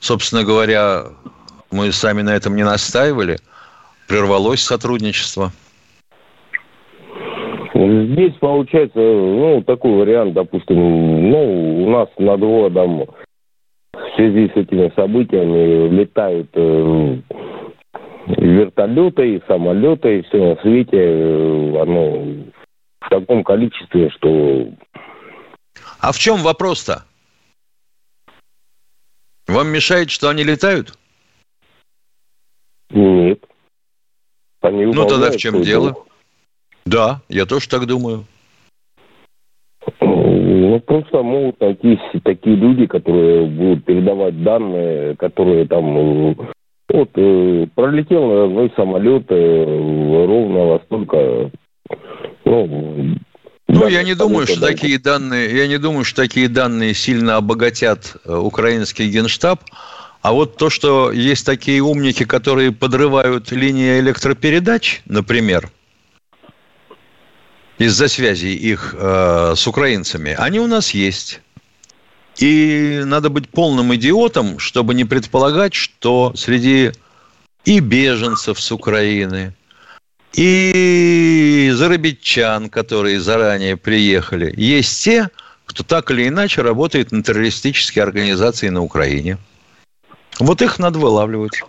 [0.00, 1.06] собственно говоря,
[1.74, 3.38] мы сами на этом не настаивали,
[4.08, 5.50] прервалось сотрудничество.
[7.74, 10.76] Здесь получается, ну, такой вариант, допустим,
[11.30, 13.06] ну, у нас над городом
[13.92, 17.16] в связи с этими событиями летают э,
[18.28, 22.24] вертолеты и самолеты, и все на свете, э, оно
[23.00, 24.68] в таком количестве, что
[26.00, 27.04] А в чем вопрос-то?
[29.48, 30.96] Вам мешает, что они летают?
[32.90, 33.40] Нет.
[34.60, 35.92] Они Ну тогда в чем дело?
[35.92, 36.06] долг.
[36.86, 38.24] Да, я тоже так думаю.
[40.00, 46.34] Ну, просто могут найтись такие люди, которые будут передавать данные, которые там э,
[46.88, 51.50] Вот, э, пролетел мой самолет э, ровно во столько...
[52.44, 53.16] Ну,
[53.66, 58.16] ну, я не думаю, что такие данные, я не думаю, что такие данные сильно обогатят
[58.24, 59.60] э, украинский генштаб.
[60.24, 65.70] А вот то, что есть такие умники, которые подрывают линии электропередач, например,
[67.76, 71.42] из-за связи их э, с украинцами, они у нас есть.
[72.38, 76.92] И надо быть полным идиотом, чтобы не предполагать, что среди
[77.66, 79.52] и беженцев с Украины,
[80.32, 85.28] и зарабичан, которые заранее приехали, есть те,
[85.66, 89.36] кто так или иначе работает на террористические организации на Украине.
[90.40, 91.62] Вот их надо вылавливать.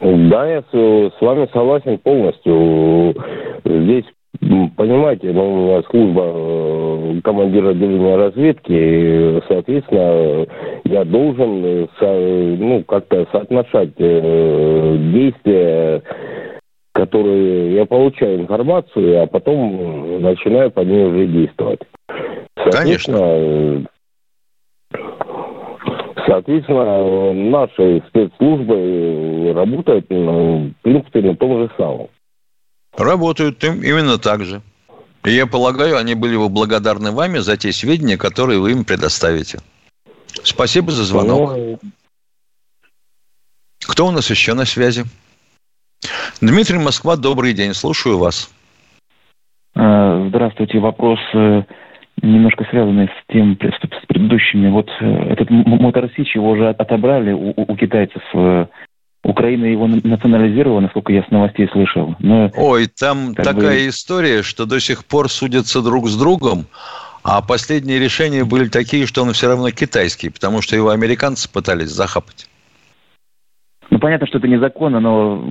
[0.00, 3.14] Да, я с, вами согласен полностью.
[3.64, 4.04] Здесь,
[4.76, 10.46] понимаете, ну, у меня служба э, командира отделения разведки, соответственно,
[10.84, 16.02] я должен ну, как-то соотношать э, действия
[16.94, 21.80] которые я получаю информацию, а потом начинаю по ней уже действовать.
[22.54, 23.84] Конечно.
[26.26, 32.08] Соответственно, наши спецслужбы работают, ну, в принципе, на том же самом.
[32.96, 34.62] Работают именно так же.
[35.24, 39.58] И я полагаю, они были бы благодарны вами за те сведения, которые вы им предоставите.
[40.42, 41.56] Спасибо за звонок.
[41.56, 41.78] Ну...
[43.86, 45.04] Кто у нас еще на связи?
[46.40, 48.50] Дмитрий Москва, добрый день, слушаю вас.
[49.74, 50.78] А, здравствуйте.
[50.78, 51.62] Вопрос э,
[52.22, 54.68] немножко связанный с тем, с предыдущими.
[54.70, 58.22] Вот э, этот Моторсич, его уже отобрали у, у китайцев.
[58.34, 58.66] Э,
[59.24, 62.14] Украина его национализировала, насколько я с новостей слышал.
[62.18, 63.88] Но, Ой, там такая бы...
[63.88, 66.66] история, что до сих пор судятся друг с другом,
[67.22, 71.88] а последние решения были такие, что он все равно китайский, потому что его американцы пытались
[71.88, 72.46] захапать.
[73.88, 75.42] Ну, понятно, что это незаконно, но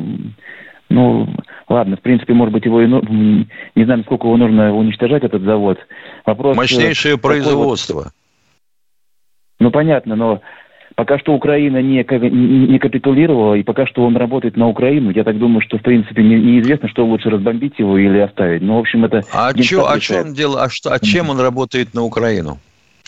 [0.89, 1.27] ну,
[1.69, 2.87] ладно, в принципе, может быть, его и...
[2.87, 5.79] Не знаю, сколько его нужно уничтожать, этот завод.
[6.25, 6.55] Вопрос...
[6.55, 7.95] Э, Мощнейшее производство.
[7.95, 8.07] Вот...
[9.59, 10.41] Ну, понятно, но
[10.95, 15.09] пока что Украина не, не капитулировала, и пока что он работает на Украину.
[15.11, 18.61] Я так думаю, что, в принципе, не, неизвестно, что лучше разбомбить его или оставить.
[18.61, 19.23] Ну, в общем, это...
[19.31, 20.59] А, чё, а, что он делает?
[20.59, 22.59] А, что, а чем он работает на Украину?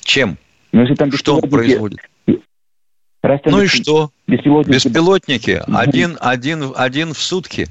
[0.01, 0.37] Чем?
[0.71, 1.99] Ну, если там что он производит?
[3.25, 4.11] Раз ну и что?
[4.27, 4.75] Беспилотники.
[4.75, 5.61] Беспилотники.
[5.67, 7.67] Один, один, один в сутки.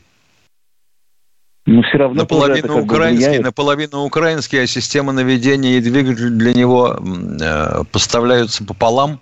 [1.67, 6.99] Ну, все равно наполовину украинский, наполовину украинский, а система наведения и двигатель для него
[7.41, 9.21] э, поставляются пополам,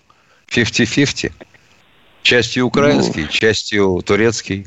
[0.48, 1.32] 50-50.
[2.22, 4.64] Частью украинский, ну, частью турецкий.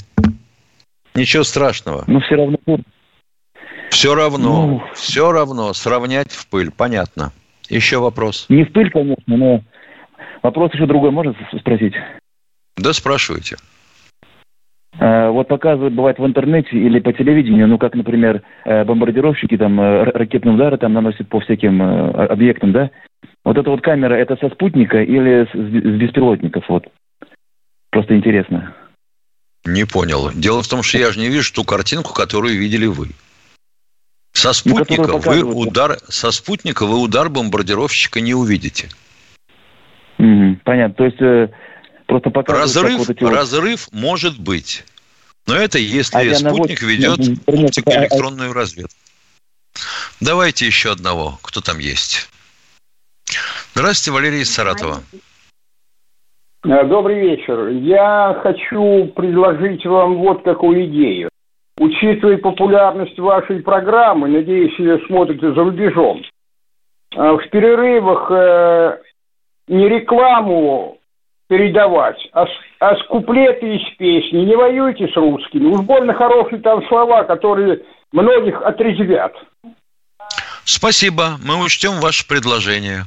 [1.16, 2.04] Ничего страшного.
[2.06, 2.58] Ну, все равно.
[3.90, 7.34] Все равно, ну, все равно сравнять в пыль, понятно.
[7.70, 8.46] Еще вопрос.
[8.50, 9.62] Не в пыль, конечно, но
[10.46, 11.96] Вопрос еще другой, можно спросить?
[12.78, 13.56] Да, спрашивайте.
[15.00, 19.82] А, вот показывают, бывает, в интернете или по телевидению, ну, как, например, э, бомбардировщики, там,
[19.82, 22.92] э, ракетные удары там наносят по всяким э, объектам, да?
[23.44, 26.86] Вот эта вот камера, это со спутника или с беспилотников, вот?
[27.90, 28.76] Просто интересно.
[29.66, 30.30] Не понял.
[30.32, 33.08] Дело в том, что я же не вижу ту картинку, которую видели вы.
[34.34, 38.90] Со ну, спутника ну, вы удар, со спутника вы удар бомбардировщика не увидите.
[40.18, 40.96] Угу, понятно.
[40.96, 41.50] То есть э,
[42.06, 42.66] просто показывают...
[42.66, 43.34] Разрыв, вот эти вот...
[43.34, 44.84] разрыв может быть.
[45.48, 48.96] Но это если а спутник ведет оптико-электронную разведку.
[50.22, 51.38] Давайте еще одного.
[51.42, 52.30] Кто там есть?
[53.74, 55.04] Здравствуйте, Валерий из Саратова.
[56.64, 57.68] Э, добрый вечер.
[57.68, 61.30] Я хочу предложить вам вот какую идею.
[61.78, 66.24] Учитывая популярность вашей программы, надеюсь, ее смотрите за рубежом,
[67.16, 68.98] э, в перерывах э,
[69.68, 71.00] не рекламу
[71.48, 72.46] передавать, а,
[72.80, 74.46] а с куплеты из песни.
[74.46, 75.68] Не воюйте с русскими.
[75.68, 79.34] Уж больно хорошие там слова, которые многих отрезвят.
[80.64, 81.38] Спасибо.
[81.44, 83.06] Мы учтем ваше предложение.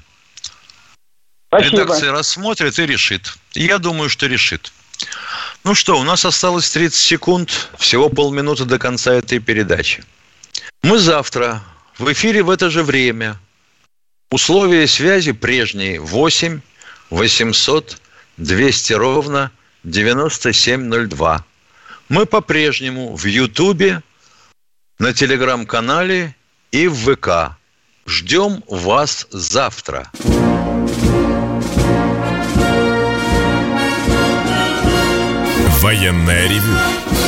[1.48, 1.82] Спасибо.
[1.82, 3.34] Редакция рассмотрит и решит.
[3.54, 4.72] Я думаю, что решит.
[5.64, 10.04] Ну что, у нас осталось 30 секунд, всего полминуты до конца этой передачи.
[10.82, 11.60] Мы завтра
[11.98, 13.36] в эфире в это же время–
[14.30, 16.60] Условия связи прежние 8
[17.08, 17.98] 800
[18.36, 19.50] 200 ровно
[19.84, 21.44] 9702.
[22.10, 24.02] Мы по-прежнему в Ютубе,
[24.98, 26.36] на телеграм-канале
[26.72, 27.56] и в ВК.
[28.06, 30.10] Ждем вас завтра.
[35.80, 36.76] Военная ревю.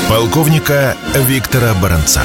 [0.09, 2.25] Полковника Виктора Баранца.